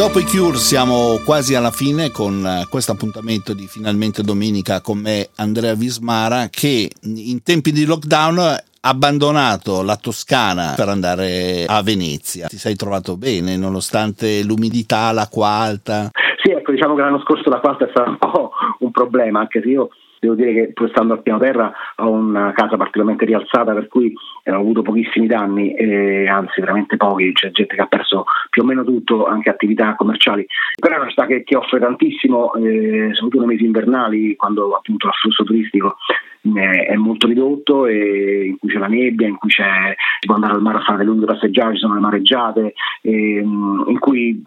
Dopo 0.00 0.18
i 0.18 0.24
Cure 0.24 0.56
siamo 0.56 1.20
quasi 1.26 1.54
alla 1.54 1.70
fine 1.70 2.10
con 2.10 2.42
eh, 2.42 2.64
questo 2.70 2.92
appuntamento 2.92 3.52
di 3.52 3.66
Finalmente 3.66 4.22
Domenica 4.22 4.80
con 4.80 4.96
me 4.96 5.28
Andrea 5.36 5.74
Vismara 5.74 6.48
che 6.48 6.88
in 7.02 7.42
tempi 7.42 7.70
di 7.70 7.84
lockdown 7.84 8.38
ha 8.38 8.62
abbandonato 8.80 9.82
la 9.82 9.96
Toscana 9.96 10.72
per 10.74 10.88
andare 10.88 11.66
a 11.68 11.82
Venezia. 11.82 12.46
Ti 12.46 12.56
sei 12.56 12.76
trovato 12.76 13.18
bene 13.18 13.58
nonostante 13.58 14.42
l'umidità, 14.42 15.12
l'acqua 15.12 15.48
alta? 15.48 16.08
Sì, 16.42 16.50
ecco, 16.50 16.72
diciamo 16.72 16.94
che 16.94 17.02
l'anno 17.02 17.20
scorso 17.20 17.50
la 17.50 17.60
quarta 17.60 17.84
è 17.84 17.90
stato 17.90 18.08
un 18.08 18.16
po' 18.16 18.52
un 18.78 18.90
problema, 18.92 19.40
anche 19.40 19.60
se 19.60 19.68
io 19.68 19.90
devo 20.18 20.34
dire 20.34 20.54
che 20.54 20.72
pur 20.72 20.88
stando 20.88 21.12
al 21.12 21.20
piano 21.20 21.40
terra 21.40 21.72
ho 21.96 22.10
una 22.10 22.52
casa 22.54 22.78
particolarmente 22.78 23.26
rialzata 23.26 23.74
per 23.74 23.88
cui 23.88 24.14
ho 24.44 24.54
avuto 24.54 24.82
pochissimi 24.82 25.26
danni, 25.26 25.74
eh, 25.74 26.28
anzi 26.28 26.60
veramente 26.60 26.96
pochi, 26.96 27.32
c'è 27.32 27.50
gente 27.50 27.74
che 27.74 27.82
ha 27.82 27.86
perso 27.86 28.24
più 28.48 28.62
o 28.62 28.64
meno 28.64 28.84
tutto, 28.84 29.26
anche 29.26 29.50
attività 29.50 29.94
commerciali, 29.94 30.46
però 30.78 30.96
è 30.96 30.98
una 30.98 31.08
città 31.08 31.26
che, 31.26 31.44
che 31.44 31.56
offre 31.56 31.78
tantissimo, 31.78 32.54
eh, 32.54 33.10
soprattutto 33.12 33.38
nei 33.38 33.54
mesi 33.54 33.64
invernali 33.64 34.36
quando 34.36 34.74
appunto 34.74 35.06
l'afflusso 35.06 35.44
turistico 35.44 35.96
eh, 36.42 36.86
è 36.86 36.94
molto 36.96 37.26
ridotto 37.26 37.86
e 37.86 38.46
in 38.46 38.58
cui 38.58 38.70
c'è 38.70 38.78
la 38.78 38.86
nebbia, 38.86 39.28
in 39.28 39.36
cui 39.36 39.50
c'è, 39.50 39.94
si 40.20 40.26
può 40.26 40.36
andare 40.36 40.54
al 40.54 40.62
mare 40.62 40.78
a 40.78 40.82
fare 40.82 40.98
delle 40.98 41.10
lunghe 41.10 41.26
passeggiate, 41.26 41.74
ci 41.74 41.80
sono 41.80 41.94
le 41.94 42.00
mareggiate, 42.00 42.72
in 43.02 43.96
cui 43.98 44.42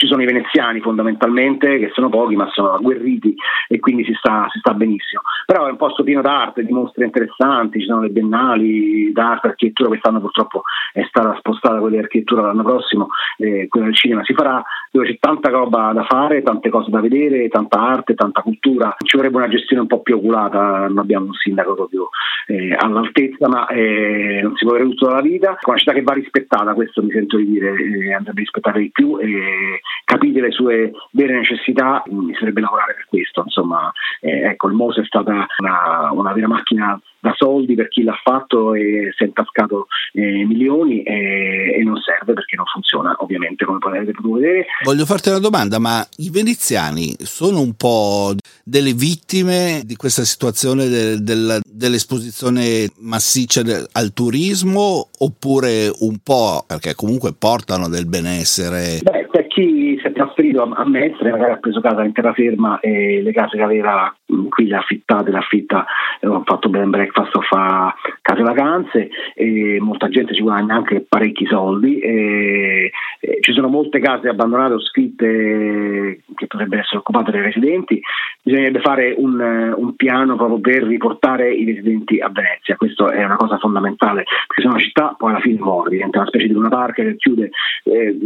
ci 0.00 0.06
sono 0.06 0.22
i 0.22 0.24
veneziani 0.24 0.80
fondamentalmente, 0.80 1.78
che 1.78 1.90
sono 1.92 2.08
pochi 2.08 2.34
ma 2.34 2.48
sono 2.52 2.72
agguerriti 2.72 3.34
e 3.68 3.78
quindi 3.80 4.02
si 4.04 4.14
sta, 4.14 4.46
si 4.50 4.58
sta 4.58 4.72
benissimo. 4.72 5.20
Però 5.44 5.66
è 5.66 5.70
un 5.70 5.76
posto 5.76 6.02
pieno 6.02 6.22
d'arte, 6.22 6.64
di 6.64 6.72
mostre 6.72 7.04
interessanti, 7.04 7.80
ci 7.80 7.86
sono 7.86 8.00
le 8.00 8.08
biennali 8.08 9.12
d'arte, 9.12 9.48
architettura, 9.48 9.88
quest'anno 9.88 10.20
purtroppo 10.20 10.62
è 10.94 11.04
stata 11.06 11.36
spostata 11.36 11.80
quella 11.80 11.96
di 11.96 12.02
architettura 12.02 12.40
l'anno 12.40 12.62
prossimo, 12.62 13.08
eh, 13.36 13.66
quella 13.68 13.86
del 13.86 13.94
cinema 13.94 14.24
si 14.24 14.32
farà, 14.32 14.62
dove 14.90 15.06
c'è 15.06 15.18
tanta 15.20 15.50
roba 15.50 15.92
da 15.92 16.04
fare, 16.04 16.42
tante 16.42 16.70
cose 16.70 16.90
da 16.90 17.00
vedere, 17.00 17.48
tanta 17.48 17.78
arte, 17.78 18.14
tanta 18.14 18.40
cultura. 18.40 18.96
Ci 19.04 19.18
vorrebbe 19.18 19.36
una 19.36 19.48
gestione 19.48 19.82
un 19.82 19.88
po' 19.88 20.00
più 20.00 20.16
oculata, 20.16 20.88
non 20.88 20.98
abbiamo 20.98 21.26
un 21.26 21.34
sindaco 21.34 21.74
proprio 21.74 22.08
eh, 22.46 22.74
all'altezza, 22.74 23.48
ma 23.48 23.66
eh, 23.66 24.40
non 24.42 24.56
si 24.56 24.64
può 24.64 24.74
avere 24.74 24.88
tutto 24.88 25.08
dalla 25.08 25.20
vita. 25.20 25.58
È 25.58 25.68
una 25.68 25.76
città 25.76 25.92
che 25.92 26.02
va 26.02 26.14
rispettata, 26.14 26.72
questo 26.72 27.02
mi 27.02 27.10
sento 27.10 27.36
di 27.36 27.50
dire, 27.50 27.74
eh, 27.74 28.14
andrebbe 28.14 28.40
rispettata 28.40 28.78
di 28.78 28.90
più 28.90 29.18
e 29.20 29.82
capite 30.04 30.40
le 30.40 30.50
sue 30.50 30.92
vere 31.12 31.38
necessità, 31.38 32.02
bisognerebbe 32.06 32.60
lavorare 32.60 32.94
per 32.94 33.06
questo. 33.08 33.42
Insomma, 33.44 33.92
eh, 34.20 34.42
ecco, 34.50 34.68
il 34.68 34.74
MOSE 34.74 35.02
è 35.02 35.04
stata 35.04 35.46
una, 35.58 36.10
una 36.12 36.32
vera 36.32 36.48
macchina 36.48 37.00
da 37.22 37.34
soldi 37.36 37.74
per 37.74 37.88
chi 37.88 38.02
l'ha 38.02 38.18
fatto 38.22 38.74
e 38.74 39.12
si 39.14 39.24
è 39.24 39.26
intascato 39.26 39.88
eh, 40.12 40.44
milioni 40.46 41.02
e, 41.02 41.74
e 41.78 41.82
non 41.84 41.96
serve 41.98 42.32
perché 42.32 42.56
non 42.56 42.64
funziona, 42.66 43.14
ovviamente, 43.18 43.64
come 43.64 43.78
potete 43.78 44.12
vedere. 44.22 44.66
Voglio 44.84 45.04
farti 45.04 45.28
una 45.28 45.38
domanda, 45.38 45.78
ma 45.78 46.06
i 46.16 46.30
veneziani 46.30 47.14
sono 47.18 47.60
un 47.60 47.74
po' 47.74 48.34
delle 48.64 48.92
vittime 48.92 49.82
di 49.84 49.96
questa 49.96 50.24
situazione 50.24 50.88
del, 50.88 51.22
del 51.22 51.60
dell'esposizione 51.80 52.90
massiccia 52.98 53.62
de- 53.62 53.86
al 53.92 54.12
turismo 54.12 55.08
oppure 55.18 55.90
un 56.00 56.18
po' 56.22 56.64
perché 56.66 56.94
comunque 56.94 57.32
portano 57.32 57.88
del 57.88 58.06
benessere? 58.06 59.00
Beh, 59.02 59.28
per 59.30 59.46
chi 59.46 59.98
si 59.98 60.06
è 60.06 60.09
trasferito 60.20 60.62
a, 60.62 60.68
a 60.74 60.88
Mestre, 60.88 61.30
magari 61.30 61.52
ha 61.52 61.56
preso 61.56 61.80
casa 61.80 62.04
in 62.04 62.12
terraferma 62.12 62.80
e 62.80 63.22
le 63.22 63.32
case 63.32 63.56
che 63.56 63.62
aveva 63.62 64.14
mh, 64.26 64.48
qui 64.48 64.66
le 64.66 64.76
ha 64.76 64.78
affittate, 64.78 65.30
le 65.30 65.38
affitta, 65.38 65.86
eh, 66.20 66.26
ho 66.26 66.42
fatto 66.44 66.68
bed 66.68 66.82
and 66.82 66.90
breakfast 66.90 67.38
fa 67.42 67.94
case 68.22 68.42
vacanze 68.42 69.10
e 69.34 69.78
molta 69.80 70.08
gente 70.08 70.34
ci 70.34 70.42
guadagna 70.42 70.74
anche 70.74 71.04
parecchi 71.08 71.46
soldi. 71.46 71.98
E, 71.98 72.90
e 73.20 73.38
ci 73.40 73.52
sono 73.52 73.68
molte 73.68 74.00
case 74.00 74.28
abbandonate 74.28 74.74
o 74.74 74.80
scritte 74.80 76.22
che 76.34 76.46
potrebbero 76.46 76.80
essere 76.80 76.98
occupate 76.98 77.30
dai 77.30 77.42
residenti. 77.42 78.00
Bisognerebbe 78.42 78.80
fare 78.80 79.14
un, 79.16 79.74
un 79.76 79.94
piano 79.96 80.36
proprio 80.36 80.60
per 80.60 80.82
riportare 80.84 81.52
i 81.52 81.64
residenti 81.64 82.18
a 82.18 82.30
Venezia. 82.30 82.76
Questa 82.76 83.10
è 83.12 83.22
una 83.24 83.36
cosa 83.36 83.58
fondamentale, 83.58 84.24
perché 84.46 84.62
se 84.62 84.68
la 84.68 84.78
città 84.78 85.14
poi 85.18 85.30
alla 85.30 85.40
fine 85.40 85.58
muore, 85.58 85.90
diventa 85.90 86.18
una 86.18 86.28
specie 86.28 86.46
di 86.46 86.54
una 86.54 86.68
parca 86.68 87.02
che 87.02 87.16
chiude. 87.16 87.50
Eh, 87.84 88.16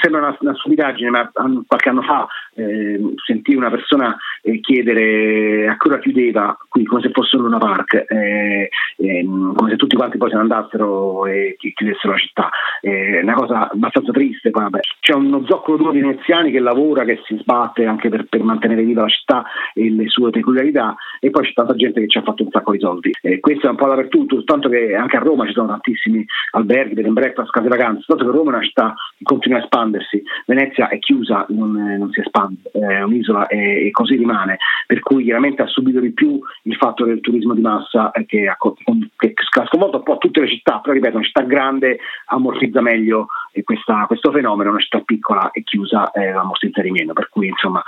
sembra 0.00 0.20
una, 0.20 0.36
una 0.40 0.54
stupidaggine, 0.54 1.10
ma 1.18 1.30
an- 1.34 1.64
qualche 1.66 1.88
anno 1.88 2.02
fa 2.02 2.26
eh, 2.54 3.00
sentii 3.24 3.54
una 3.54 3.70
persona 3.70 4.16
eh, 4.42 4.60
chiedere 4.60 5.68
a 5.68 5.76
che 5.76 5.98
chiudeva 6.00 6.56
qui 6.68 6.84
come 6.84 7.02
se 7.02 7.10
fosse 7.10 7.36
un 7.36 7.42
Luna 7.42 7.58
Park, 7.58 8.04
eh, 8.08 8.68
ehm, 8.96 9.54
come 9.54 9.70
se 9.70 9.76
tutti 9.76 9.96
quanti 9.96 10.18
poi 10.18 10.30
se 10.30 10.36
ne 10.36 10.42
andassero 10.42 11.26
e 11.26 11.56
chi- 11.58 11.72
chiudessero 11.72 12.12
la 12.12 12.18
città. 12.18 12.48
È 12.80 13.20
una 13.22 13.34
cosa 13.34 13.70
abbastanza 13.70 14.12
triste. 14.12 14.50
Vabbè. 14.50 14.80
C'è 15.00 15.14
uno 15.14 15.44
zoccolo 15.46 15.76
duro 15.76 15.92
di 15.92 16.00
veneziani 16.00 16.50
che 16.50 16.60
lavora, 16.60 17.04
che 17.04 17.20
si 17.24 17.36
sbatte 17.38 17.84
anche 17.84 18.08
per, 18.08 18.26
per 18.28 18.42
mantenere 18.42 18.82
viva 18.82 19.02
la 19.02 19.08
città 19.08 19.44
e 19.74 19.90
le 19.90 20.08
sue 20.08 20.30
peculiarità, 20.30 20.96
e 21.20 21.30
poi 21.30 21.44
c'è 21.44 21.52
tanta 21.52 21.74
gente 21.74 22.00
che 22.00 22.08
ci 22.08 22.18
ha 22.18 22.22
fatto 22.22 22.42
un 22.42 22.50
sacco 22.50 22.72
di 22.72 22.78
soldi. 22.78 23.10
Eh, 23.22 23.40
questo 23.40 23.66
è 23.66 23.70
un 23.70 23.76
po' 23.76 23.86
dappertutto, 23.86 24.36
soltanto 24.36 24.68
che 24.68 24.94
anche 24.94 25.16
a 25.16 25.20
Roma 25.20 25.46
ci 25.46 25.52
sono 25.52 25.68
tantissimi 25.68 26.24
alberghi, 26.52 26.94
bed 26.94 27.06
and 27.06 27.14
breakfast, 27.14 27.50
case 27.50 27.68
vacanze, 27.68 28.02
soltanto 28.02 28.30
che 28.30 28.36
Roma 28.36 28.50
è 28.50 28.54
una 28.54 28.64
città 28.64 28.94
che 29.16 29.24
continua 29.24 29.58
a 29.58 29.62
espandersi, 29.62 30.22
Venezia 30.46 30.88
è 30.88 30.98
chiusa, 31.08 31.46
non, 31.48 31.72
non 31.72 32.10
si 32.12 32.20
espande, 32.20 32.58
è 32.70 33.00
un'isola 33.00 33.46
e, 33.46 33.88
così 33.92 34.14
rimane, 34.16 34.58
per 34.86 35.00
cui 35.00 35.24
chiaramente 35.24 35.62
ha 35.62 35.66
subito 35.66 36.00
di 36.00 36.12
più 36.12 36.38
il 36.64 36.76
fatto 36.76 37.06
del 37.06 37.22
turismo 37.22 37.54
di 37.54 37.62
massa 37.62 38.10
eh, 38.10 38.26
che 38.26 38.46
ha, 38.46 38.58
che 39.16 39.32
ha 39.34 39.66
sconvolto 39.68 39.96
un 39.96 40.02
po' 40.02 40.18
tutte 40.18 40.40
le 40.40 40.48
città, 40.48 40.80
però 40.80 40.92
ripeto, 40.92 41.16
una 41.16 41.24
città 41.24 41.42
grande 41.44 41.98
ammortizza 42.26 42.82
meglio 42.82 43.28
eh, 43.52 43.62
questa- 43.62 44.04
questo 44.06 44.30
fenomeno, 44.30 44.68
una 44.68 44.80
città 44.80 45.00
piccola 45.00 45.50
e 45.50 45.62
chiusa 45.62 46.10
eh, 46.10 46.28
ammortizza 46.28 46.82
di 46.82 46.90
meno, 46.90 47.14
per 47.14 47.30
cui 47.30 47.48
insomma 47.48 47.82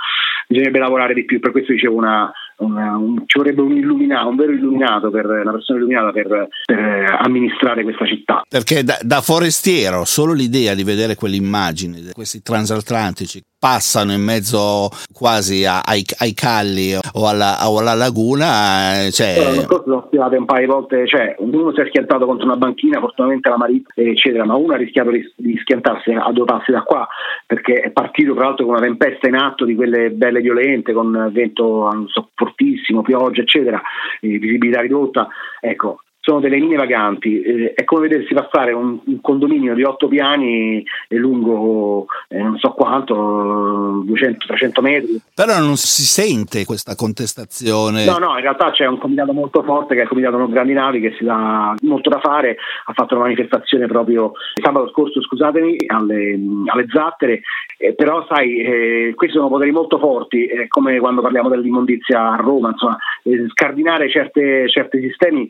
bisognerebbe 0.47 0.79
lavorare 0.79 1.13
di 1.13 1.23
più, 1.23 1.39
per 1.39 1.51
questo 1.51 1.73
dicevo 1.73 1.95
una, 1.97 2.31
una- 2.61 2.97
un- 2.97 3.23
ci 3.25 3.37
vorrebbe 3.37 3.61
un 3.61 3.75
illuminato, 3.75 4.29
un 4.29 4.35
vero 4.35 4.51
illuminato, 4.51 5.09
per, 5.09 5.25
una 5.25 5.51
persona 5.51 5.79
illuminata 5.79 6.11
per, 6.11 6.47
per 6.65 6.79
eh, 6.79 7.05
amministrare 7.19 7.83
questa 7.83 8.05
città. 8.05 8.41
Perché 8.47 8.83
da, 8.83 8.97
da 9.01 9.21
forestiero 9.21 10.05
solo 10.05 10.33
l'idea 10.33 10.73
di 10.73 10.83
vedere 10.83 11.15
quelle 11.15 11.35
immagini, 11.35 12.01
di 12.01 12.11
questi 12.13 12.41
transatlantici 12.41 13.41
passano 13.61 14.11
in 14.11 14.23
mezzo 14.23 14.89
quasi 15.13 15.65
a- 15.65 15.81
ai, 15.85 16.03
ai 16.19 16.33
calli 16.33 16.95
o 16.95 17.27
alla, 17.27 17.69
o 17.69 17.77
alla 17.77 17.93
laguna, 17.93 19.03
eh, 19.05 19.11
cioè, 19.11 19.37
L'anno 19.37 19.61
scorso 19.61 20.09
sono 20.11 20.29
un 20.31 20.45
paio 20.45 20.65
di 20.65 20.71
volte, 20.71 21.07
cioè 21.07 21.35
uno 21.37 21.71
si 21.73 21.81
è 21.81 21.85
schiantato 21.87 22.25
contro 22.25 22.45
una 22.45 22.55
banchina, 22.55 22.99
fortunatamente 22.99 23.49
la 23.49 23.57
marita, 23.57 23.91
eccetera, 23.93 24.45
ma 24.45 24.55
uno 24.55 24.73
ha 24.73 24.77
rischiato 24.77 25.11
di, 25.11 25.21
di 25.35 25.57
schiantarsi 25.61 26.11
a 26.11 26.31
due 26.31 26.45
passi 26.45 26.71
da 26.71 26.81
qua 26.81 27.07
perché 27.45 27.73
è 27.81 27.91
partito 27.91 28.33
tra 28.33 28.45
l'altro 28.45 28.65
con 28.65 28.75
una 28.75 28.83
tempesta 28.85 29.27
in 29.27 29.35
atto 29.35 29.65
di 29.65 29.75
quelle 29.75 30.09
belle 30.09 30.39
violente, 30.39 30.93
con 30.93 31.29
vento 31.33 31.89
non 31.91 32.07
so, 32.07 32.29
fortissimo, 32.51 33.01
pioggia, 33.01 33.41
eccetera, 33.41 33.81
e 34.19 34.37
visibilità 34.37 34.81
ridotta. 34.81 35.27
Ecco, 35.59 36.01
sono 36.21 36.39
delle 36.39 36.57
linee 36.57 36.77
vaganti, 36.77 37.41
eh, 37.41 37.73
è 37.73 37.83
come 37.83 38.07
vedersi 38.07 38.33
passare 38.33 38.71
un, 38.73 38.99
un 39.03 39.21
condominio 39.21 39.73
di 39.73 39.83
otto 39.83 40.07
piani 40.07 40.85
lungo 41.09 42.05
eh, 42.27 42.37
non 42.37 42.57
so 42.59 42.69
quanto, 42.71 44.03
200-300 44.05 44.81
metri, 44.81 45.21
però 45.33 45.59
non 45.59 45.77
si 45.77 46.03
sente 46.03 46.63
questa 46.63 46.95
contestazione. 46.95 48.05
No, 48.05 48.19
no, 48.19 48.35
in 48.35 48.41
realtà 48.41 48.69
c'è 48.69 48.85
un 48.85 48.99
comitato 48.99 49.33
molto 49.33 49.63
forte 49.63 49.95
che 49.95 50.01
è 50.01 50.03
il 50.03 50.09
comitato 50.09 50.37
Non 50.37 50.51
Grandi 50.51 50.73
Navi 50.73 50.99
che 51.01 51.15
si 51.17 51.23
dà 51.23 51.73
molto 51.81 52.09
da 52.09 52.19
fare, 52.19 52.57
ha 52.85 52.93
fatto 52.93 53.15
una 53.15 53.23
manifestazione 53.23 53.87
proprio 53.87 54.33
sabato 54.61 54.89
scorso, 54.89 55.21
scusatemi, 55.21 55.75
alle, 55.87 56.39
alle 56.65 56.85
zattere, 56.87 57.41
eh, 57.77 57.95
però 57.95 58.25
sai, 58.29 58.59
eh, 58.59 59.13
questi 59.15 59.35
sono 59.35 59.49
poteri 59.49 59.71
molto 59.71 59.97
forti, 59.97 60.45
è 60.45 60.67
come 60.67 60.99
quando 60.99 61.21
parliamo 61.21 61.49
dell'immondizia 61.49 62.33
a 62.33 62.35
Roma, 62.35 62.69
insomma, 62.69 62.97
eh, 63.23 63.47
scardinare 63.49 64.07
certe- 64.09 64.69
certi 64.69 65.01
sistemi 65.01 65.49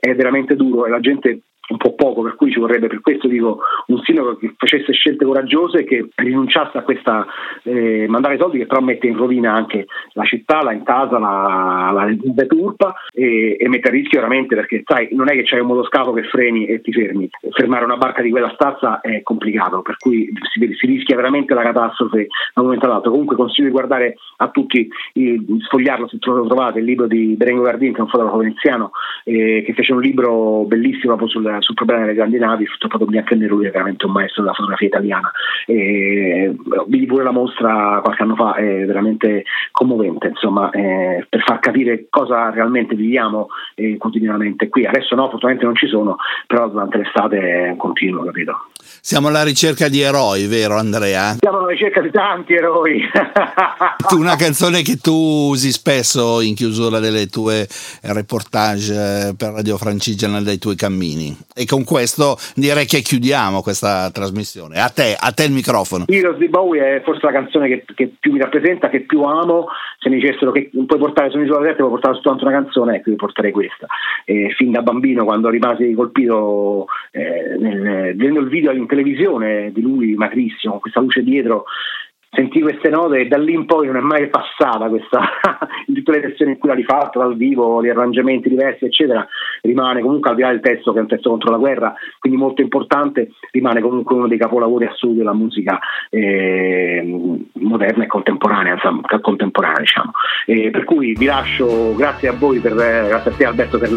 è, 0.00 0.14
veramente 0.14 0.56
duro 0.56 0.86
e 0.86 0.90
la 0.90 1.00
gente 1.00 1.42
un 1.70 1.76
po' 1.76 1.94
poco, 1.94 2.22
per 2.22 2.34
cui 2.34 2.50
ci 2.50 2.58
vorrebbe 2.58 2.88
per 2.88 3.00
questo 3.00 3.28
dico 3.28 3.60
un 3.86 4.00
sindaco 4.02 4.36
che 4.36 4.54
facesse 4.56 4.92
scelte 4.92 5.24
coraggiose, 5.24 5.84
che 5.84 6.08
rinunciasse 6.16 6.78
a 6.78 6.82
questa 6.82 7.26
eh, 7.62 8.06
mandare 8.08 8.38
soldi 8.38 8.58
che 8.58 8.66
però 8.66 8.80
mette 8.80 9.06
in 9.06 9.16
rovina 9.16 9.54
anche 9.54 9.86
la 10.12 10.24
città, 10.24 10.62
la 10.62 10.72
intasa, 10.72 11.18
la, 11.18 11.90
la 11.92 12.14
deturpa 12.18 12.94
e, 13.12 13.56
e 13.58 13.68
mette 13.68 13.88
a 13.88 13.92
rischio 13.92 14.18
veramente 14.20 14.54
perché 14.54 14.82
sai 14.84 15.08
non 15.12 15.30
è 15.30 15.32
che 15.32 15.42
c'hai 15.44 15.60
un 15.60 15.68
motoscafo 15.68 16.12
che 16.12 16.24
freni 16.24 16.66
e 16.66 16.80
ti 16.80 16.92
fermi, 16.92 17.28
fermare 17.50 17.84
una 17.84 17.96
barca 17.96 18.22
di 18.22 18.30
quella 18.30 18.50
stazza 18.54 19.00
è 19.00 19.22
complicato, 19.22 19.82
per 19.82 19.96
cui 19.96 20.30
si, 20.52 20.74
si 20.74 20.86
rischia 20.86 21.16
veramente 21.16 21.54
la 21.54 21.62
catastrofe 21.62 22.26
da 22.54 22.60
un 22.60 22.64
momento 22.64 22.86
all'altro. 22.86 23.10
Comunque 23.10 23.36
consiglio 23.36 23.68
di 23.68 23.72
guardare 23.72 24.16
a 24.38 24.48
tutti, 24.48 24.88
eh, 25.14 25.40
sfogliarlo 25.66 26.08
se 26.08 26.18
lo 26.20 26.46
trovate, 26.46 26.80
il 26.80 26.84
libro 26.84 27.06
di 27.06 27.34
Berengo 27.36 27.62
Gardin 27.62 27.92
che 27.92 27.98
è 27.98 28.02
un 28.02 28.08
fotografo 28.08 28.38
veneziano 28.38 28.90
eh, 29.24 29.62
che 29.64 29.72
fece 29.74 29.92
un 29.92 30.00
libro 30.00 30.64
bellissimo 30.66 31.16
proprio 31.16 31.28
sul, 31.60 31.74
problema 31.74 32.02
delle 32.02 32.14
grandi 32.14 32.38
navi, 32.38 32.66
fotografato 32.66 33.10
bianco 33.10 33.34
e 33.34 33.36
nero, 33.36 33.56
lui 33.56 33.66
è 33.66 33.70
veramente 33.70 34.06
un 34.06 34.12
maestro 34.12 34.42
della 34.42 34.54
fotografia 34.54 34.86
italiana. 34.86 35.30
E, 35.66 36.54
vidi 36.86 37.06
pure 37.06 37.24
la 37.24 37.32
mostra 37.32 38.00
qualche 38.02 38.22
anno 38.22 38.36
fa, 38.36 38.54
è 38.54 38.84
veramente 38.84 39.44
commovente, 39.70 40.28
insomma, 40.28 40.70
eh, 40.70 41.26
per 41.28 41.42
far 41.42 41.58
capire 41.58 42.06
cosa 42.08 42.50
realmente 42.50 42.94
viviamo 42.94 43.48
eh, 43.74 43.96
quotidianamente 43.96 44.68
qui. 44.68 44.86
Adesso 44.86 45.14
no, 45.14 45.28
fortunatamente 45.30 45.64
non 45.64 45.76
ci 45.76 45.86
sono, 45.86 46.16
però 46.46 46.68
durante 46.68 46.98
l'estate 46.98 47.38
è 47.38 47.70
un 47.70 47.76
continuo, 47.76 48.24
capito? 48.24 48.68
Siamo 49.02 49.28
alla 49.28 49.42
ricerca 49.42 49.88
di 49.88 50.00
eroi, 50.00 50.46
vero 50.46 50.76
Andrea? 50.76 51.36
Siamo 51.38 51.58
alla 51.58 51.68
ricerca 51.68 52.00
di 52.00 52.10
tanti 52.10 52.54
eroi. 52.54 53.02
Una 54.16 54.36
canzone 54.36 54.82
che 54.82 54.96
tu 54.96 55.12
usi 55.12 55.72
spesso 55.72 56.40
in 56.40 56.54
chiusura 56.54 56.98
delle 56.98 57.26
tue 57.26 57.66
reportage 58.02 59.28
eh, 59.28 59.34
per 59.36 59.52
Radio 59.52 59.76
Francigena 59.78 60.40
dei 60.40 60.58
tuoi 60.58 60.76
cammini. 60.76 61.36
E 61.54 61.66
con 61.66 61.84
questo 61.84 62.36
direi 62.54 62.86
che 62.86 63.00
chiudiamo 63.00 63.60
questa 63.60 64.10
trasmissione. 64.10 64.80
A 64.80 64.88
te, 64.88 65.16
a 65.18 65.32
te 65.32 65.44
il 65.44 65.52
microfono. 65.52 66.04
Heroes 66.06 66.38
di 66.38 66.48
Bowie 66.48 66.96
è 66.96 67.02
forse 67.02 67.26
la 67.26 67.32
canzone 67.32 67.68
che, 67.68 67.84
che 67.94 68.12
più 68.18 68.32
mi 68.32 68.38
rappresenta, 68.38 68.88
che 68.88 69.00
più 69.00 69.22
amo. 69.22 69.66
Se 69.98 70.08
mi 70.08 70.20
dicessero 70.20 70.52
che 70.52 70.70
puoi 70.72 70.98
portare 70.98 71.30
su 71.30 71.36
un'isola 71.36 71.60
deserta, 71.60 71.82
puoi 71.82 71.90
portare 71.90 72.14
soltanto 72.14 72.46
una 72.46 72.54
canzone, 72.60 72.96
ecco, 72.96 73.10
io 73.10 73.16
porterei 73.16 73.52
questa. 73.52 73.86
E 74.24 74.54
fin 74.56 74.70
da 74.70 74.82
bambino, 74.82 75.24
quando 75.24 75.48
rimasi 75.48 75.92
colpito 75.92 76.86
eh, 77.10 77.56
nel- 77.58 78.14
vedendo 78.16 78.40
il 78.40 78.48
video 78.48 78.72
in 78.72 78.86
televisione 78.86 79.72
di 79.72 79.80
lui 79.80 80.14
magrissimo, 80.14 80.72
con 80.72 80.80
questa 80.80 81.00
luce 81.00 81.22
dietro, 81.22 81.64
sentì 82.32 82.60
queste 82.60 82.90
note 82.90 83.18
e 83.18 83.26
da 83.26 83.36
lì 83.36 83.54
in 83.54 83.66
poi 83.66 83.86
non 83.86 83.96
è 83.96 84.00
mai 84.00 84.28
passata 84.28 84.88
questa 84.88 85.20
in 85.86 85.94
tutte 85.94 86.12
le 86.12 86.20
versioni 86.20 86.52
in 86.52 86.58
cui 86.58 86.68
l'ha 86.68 86.76
rifatto 86.76 87.18
dal 87.18 87.36
vivo, 87.36 87.82
gli 87.82 87.88
arrangiamenti 87.88 88.48
diversi 88.48 88.84
eccetera 88.84 89.26
rimane 89.62 90.00
comunque 90.00 90.30
al 90.30 90.36
di 90.36 90.42
là 90.42 90.50
del 90.50 90.60
testo 90.60 90.92
che 90.92 90.98
è 90.98 91.02
un 91.02 91.08
testo 91.08 91.30
contro 91.30 91.50
la 91.50 91.56
guerra 91.56 91.92
quindi 92.20 92.38
molto 92.38 92.62
importante 92.62 93.32
rimane 93.50 93.80
comunque 93.80 94.14
uno 94.14 94.28
dei 94.28 94.38
capolavori 94.38 94.86
assoluti 94.86 95.18
della 95.18 95.34
musica 95.34 95.80
eh, 96.08 97.48
moderna 97.54 98.04
e 98.04 98.06
contemporanea 98.06 98.74
insomma 98.74 99.02
contemporanea 99.20 99.80
diciamo. 99.80 100.12
Eh, 100.46 100.70
per 100.70 100.84
cui 100.84 101.14
vi 101.14 101.24
lascio 101.24 101.94
grazie 101.96 102.28
a 102.28 102.32
voi 102.32 102.60
per, 102.60 102.74
grazie 102.74 103.30
a 103.32 103.34
te 103.34 103.44
Alberto 103.44 103.78
per, 103.78 103.90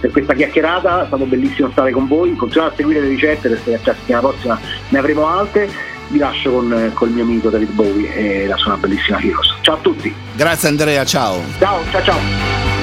per 0.00 0.10
questa 0.12 0.32
chiacchierata 0.32 1.02
è 1.02 1.06
stato 1.06 1.26
bellissimo 1.26 1.68
stare 1.68 1.90
con 1.90 2.06
voi 2.06 2.34
continuate 2.36 2.72
a 2.72 2.76
seguire 2.76 3.00
le 3.00 3.08
ricette 3.08 3.50
perché 3.50 3.70
la 3.70 3.94
settimana 3.94 4.28
prossima 4.28 4.58
ne 4.88 4.98
avremo 4.98 5.26
altre 5.26 5.94
vi 6.08 6.18
lascio 6.18 6.52
con, 6.52 6.90
con 6.94 7.08
il 7.08 7.14
mio 7.14 7.24
amico 7.24 7.50
David 7.50 7.70
Bowie 7.70 8.14
e 8.14 8.46
la 8.46 8.56
sua 8.56 8.76
bellissima 8.76 9.18
Heroes. 9.18 9.54
Ciao 9.60 9.74
a 9.74 9.78
tutti, 9.78 10.14
Grazie 10.34 10.68
Andrea, 10.68 11.04
ciao. 11.04 11.42
ciao 11.58 11.82
ciao 11.90 12.02
ciao. 12.02 12.75